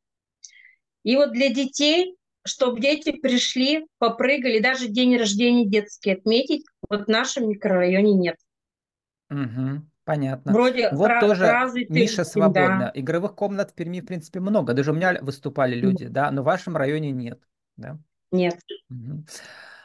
И 1.03 1.17
вот 1.17 1.33
для 1.33 1.51
детей, 1.51 2.17
чтобы 2.45 2.81
дети 2.81 3.13
пришли, 3.13 3.87
попрыгали, 3.99 4.59
даже 4.59 4.89
день 4.89 5.17
рождения 5.17 5.67
детский 5.67 6.13
отметить, 6.13 6.65
вот 6.89 7.07
в 7.07 7.09
нашем 7.09 7.49
микрорайоне 7.49 8.13
нет. 8.15 8.37
Мгм. 9.31 9.91
Понятно. 10.05 10.53
Вроде 10.53 10.91
Вот 10.91 11.11
ра- 11.11 11.21
тоже 11.21 11.47
развитый, 11.47 12.03
ниша 12.03 12.19
да. 12.19 12.25
свободна. 12.25 12.91
Игровых 12.95 13.35
комнат 13.35 13.71
в 13.71 13.75
Перми, 13.75 14.01
в 14.01 14.07
принципе, 14.07 14.41
много. 14.41 14.75
Даже 14.75 14.91
у 14.93 14.95
меня 14.95 15.19
выступали 15.23 15.77
люди, 15.77 16.07
да, 16.07 16.31
но 16.31 16.43
в 16.43 16.45
вашем 16.45 16.77
районе 16.77 17.11
нет, 17.11 17.41
да? 17.79 17.99
Нет. 18.31 18.59
Мгм. 18.91 19.25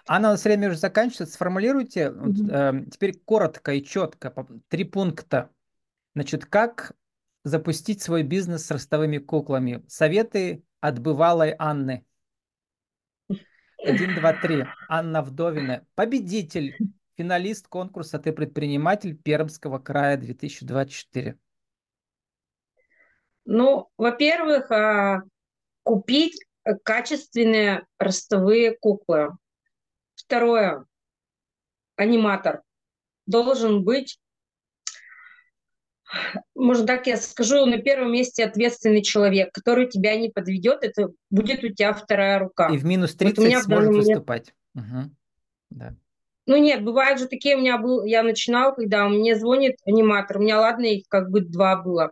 Анна, 0.08 0.30
у 0.30 0.32
нас 0.32 0.43
время 0.43 0.69
уже 0.69 0.78
заканчивается. 0.78 1.36
Сформулируйте 1.36 2.12
вот, 2.12 2.32
Мгм. 2.32 2.50
эм, 2.50 2.89
теперь 2.89 3.17
коротко 3.17 3.74
и 3.74 3.84
четко, 3.84 4.34
три 4.67 4.84
пункта. 4.84 5.52
Значит, 6.15 6.45
как 6.45 6.91
запустить 7.45 8.02
свой 8.02 8.24
бизнес 8.24 8.65
с 8.65 8.72
ростовыми 8.72 9.19
куклами? 9.19 9.84
Советы 9.88 10.63
от 10.82 11.00
бывалой 11.00 11.56
Анны. 11.58 12.06
Один, 13.84 14.15
два, 14.15 14.34
три. 14.34 14.65
Анна 14.89 15.22
Вдовина. 15.22 15.86
Победитель, 15.96 16.76
финалист 17.15 17.68
конкурса 17.68 18.20
«Ты 18.20 18.34
предприниматель» 18.34 19.15
Пермского 19.15 19.80
края 19.80 20.18
2024. 20.18 21.38
Ну, 23.46 23.89
во-первых, 23.98 24.70
а, 24.72 25.24
купить 25.84 26.46
качественные 26.84 27.88
ростовые 27.98 28.78
куклы. 28.78 29.38
Второе, 30.15 30.86
аниматор 31.96 32.63
должен 33.26 33.84
быть, 33.84 34.20
можно 36.60 36.86
так 36.86 37.08
я 37.08 37.17
скажу, 37.17 37.65
на 37.65 37.78
первом 37.78 38.12
месте 38.12 38.43
ответственный 38.45 39.02
человек, 39.02 39.52
который 39.54 39.88
тебя 39.88 40.15
не 40.17 40.30
подведет, 40.30 40.84
это 40.84 41.10
будет 41.30 41.63
у 41.63 41.69
тебя 41.69 41.93
вторая 41.93 42.39
рука. 42.39 42.67
И 42.69 42.78
в 42.78 42.86
минус 42.86 43.15
Вот 43.19 43.38
у 43.39 43.41
меня 43.41 43.62
30 43.62 43.65
в 43.65 43.67
данный 43.67 43.82
сможет 43.84 43.89
момент- 43.89 44.08
выступать. 44.08 44.54
Мгм. 44.74 45.15
Да. 45.72 45.95
Ну 46.45 46.58
нет, 46.58 46.84
бывают 46.84 47.19
же 47.19 47.28
такие, 47.28 47.56
у 47.56 47.60
меня 47.60 47.78
был, 47.78 48.04
я 48.04 48.24
начинала, 48.24 48.72
когда 48.74 49.08
мне 49.08 49.36
звонит 49.36 49.76
аниматор, 49.86 50.38
у 50.38 50.41
меня, 50.41 50.60
ладно, 50.60 50.86
их 50.86 51.04
как 51.08 51.30
бы 51.30 51.41
два 51.41 51.76
было, 51.76 52.12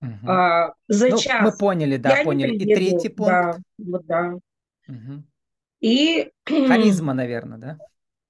Мгм. 0.00 0.28
а, 0.28 0.74
за 0.88 1.08
Ну, 1.10 1.18
час. 1.18 1.42
мы 1.42 1.52
поняли, 1.56 1.96
да, 1.96 2.18
я 2.18 2.24
поняли. 2.24 2.56
И 2.56 2.74
третий 2.74 3.08
пункт. 3.08 3.30
Да, 3.32 3.56
вот 3.78 4.06
да. 4.06 4.34
Мгм. 4.88 5.24
И, 5.80 6.30
Харизма, 6.44 7.14
наверное, 7.14 7.58
да? 7.58 7.78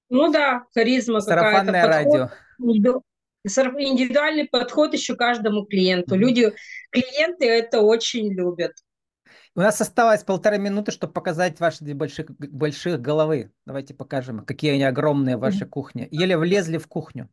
ну 0.09 0.31
да, 0.31 0.65
харизма 0.73 1.19
какая-то, 1.19 1.41
Сарафанное 1.41 1.81
подход, 1.83 1.95
радио. 1.95 2.27
сар- 2.27 3.01
индивидуальный 3.45 4.45
подход 4.45 4.93
еще 4.93 5.15
каждому 5.15 5.65
клиенту. 5.65 6.15
Люди, 6.15 6.53
клиенты 6.91 7.47
это 7.47 7.81
очень 7.81 8.33
любят. 8.33 8.73
У 9.55 9.61
нас 9.61 9.81
осталось 9.81 10.23
полторы 10.23 10.57
минуты, 10.57 10.91
чтобы 10.91 11.11
показать 11.13 11.59
ваши 11.59 11.83
две 11.83 11.93
больших, 11.93 12.29
больших 12.31 13.01
головы. 13.01 13.51
Давайте 13.65 13.93
покажем, 13.93 14.45
какие 14.45 14.73
они 14.73 14.83
огромные 14.83 15.37
в 15.37 15.41
вашей 15.41 15.67
кухне. 15.67 16.07
Еле 16.11 16.37
влезли 16.37 16.77
в 16.77 16.87
кухню. 16.87 17.29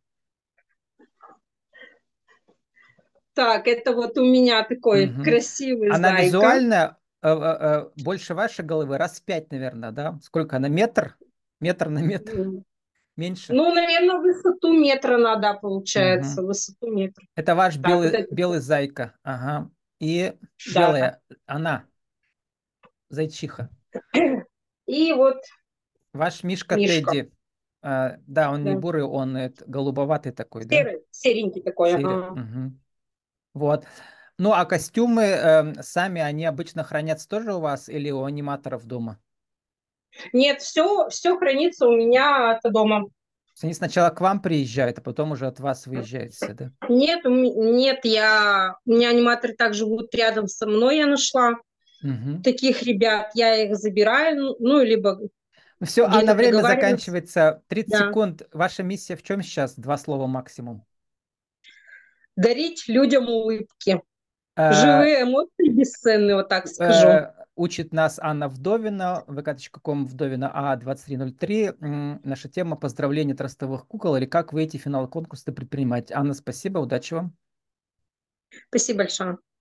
Так, 3.35 3.69
это 3.69 3.93
вот 3.93 4.17
у 4.17 4.25
меня 4.25 4.65
такой 4.65 5.09
Мгм. 5.09 5.23
красивый 5.23 5.91
Она 5.91 6.09
зайка. 6.09 6.25
визуально 6.25 6.97
э, 7.23 7.29
э, 7.29 7.35
э, 7.61 7.91
больше 8.03 8.35
вашей 8.35 8.65
головы, 8.65 8.97
раз 8.97 9.21
в 9.21 9.25
пять, 9.25 9.51
наверное, 9.53 9.91
да? 9.91 10.19
Сколько 10.23 10.57
она? 10.57 10.69
Метр? 10.69 11.19
Метр 11.61 11.91
на 11.91 11.99
метр? 11.99 12.63
Меньше? 13.17 13.53
Ну, 13.55 13.75
наверное, 13.75 14.19
высоту 14.19 14.73
метра 14.79 15.17
надо, 15.17 15.55
получается, 15.55 16.43
высоту 16.43 16.93
метра. 16.93 17.25
Это 17.35 17.55
ваш 17.55 17.75
Так, 17.77 17.87
белый, 17.87 18.09
это- 18.11 18.35
белый 18.35 18.61
зайка. 18.61 19.15
Ага. 19.23 19.71
И 20.01 20.35
Да. 20.75 20.81
белая, 20.89 21.21
она, 21.47 21.85
зайчиха. 23.09 23.71
И 24.87 25.13
вот 25.13 25.39
Ваш 26.13 26.43
Мишка, 26.45 26.77
Мишка. 26.77 27.11
Тедди. 27.11 27.33
А, 27.83 28.17
да, 28.27 28.51
он 28.51 28.65
не 28.65 28.75
Да. 28.75 28.79
бурый, 28.81 29.03
он 29.05 29.37
э, 29.37 29.53
голубоватый 29.67 30.33
такой, 30.33 30.65
да? 30.65 30.77
серый, 30.77 31.03
серенький 31.11 31.63
такой. 31.63 31.91
Серый. 31.93 32.05
ага. 32.05 32.31
Мгм. 32.35 32.81
Вот. 33.55 33.87
Ну, 34.39 34.53
а 34.53 34.65
костюмы 34.67 35.23
эм, 35.23 35.75
сами, 35.83 36.21
они 36.21 36.45
обычно 36.45 36.85
хранятся 36.85 37.29
тоже 37.29 37.55
у 37.55 37.61
вас 37.61 37.89
или 37.89 38.11
у 38.11 38.25
аниматоров 38.25 38.85
дома? 38.87 39.19
Нет, 40.33 40.61
все, 40.63 41.09
все 41.09 41.37
хранится 41.37 41.87
у 41.87 41.97
меня 41.97 42.57
это 42.59 42.71
дома. 42.71 43.07
Они 43.63 43.73
сначала 43.73 44.11
к 44.11 44.21
вам 44.21 44.43
приезжают, 44.43 44.99
а 44.99 45.03
потом 45.03 45.33
уже 45.33 45.47
от 45.47 45.61
вас 45.61 45.87
выезжают 45.87 46.35
все, 46.35 46.53
да? 46.53 46.71
Нет, 46.89 47.21
нет, 47.25 48.01
я, 48.05 48.77
у 48.85 48.93
меня 48.93 49.11
аниматоры 49.11 49.55
так 49.55 49.73
живут 49.73 50.15
рядом 50.15 50.47
со 50.47 50.67
мной, 50.67 50.99
я 50.99 51.07
нашла 51.07 51.55
Мгм. 52.03 52.43
таких 52.43 52.83
ребят, 52.83 53.31
я 53.35 53.57
их 53.65 53.77
забираю, 53.77 54.57
ну, 54.59 54.83
либо 54.83 55.19
все, 55.83 56.07
где-то 56.07 56.19
Анна, 56.19 56.35
время 56.35 56.63
заканчивается. 56.63 57.63
30 57.69 57.91
Да. 57.91 58.09
секунд. 58.09 58.43
Ваша 58.53 58.83
миссия 58.83 59.15
в 59.17 59.23
чем 59.23 59.43
сейчас? 59.43 59.75
Два 59.75 59.99
слова 59.99 60.27
максимум. 60.27 60.85
дарить 62.37 62.87
людям 62.89 63.29
улыбки. 63.29 64.01
Э, 64.57 64.73
Живые 64.73 65.23
эмоции 65.23 65.69
бесценные, 65.69 66.35
вот 66.37 66.49
так 66.49 66.67
скажу. 66.67 67.09
э, 67.09 67.33
Учит 67.57 67.93
нас 67.93 68.19
Анна 68.21 68.49
Вдовина, 68.49 69.25
vk.com 69.29 70.07
Вдовина 70.07 70.51
А2303. 70.55 71.77
М, 71.81 72.21
Наша 72.25 72.49
тема 72.49 72.77
поздравления 72.77 73.35
от 73.35 73.41
ростовых 73.41 73.87
кукол 73.87 74.17
или 74.17 74.27
как 74.27 74.53
выйти 74.53 74.77
в 74.77 74.83
финал 74.83 75.09
конкурса 75.09 75.53
предпринимать. 75.53 76.11
Анна, 76.13 76.35
спасибо, 76.35 76.79
удачи 76.79 77.15
вам. 77.15 77.35
Спасибо 78.69 78.99
большое. 78.99 79.39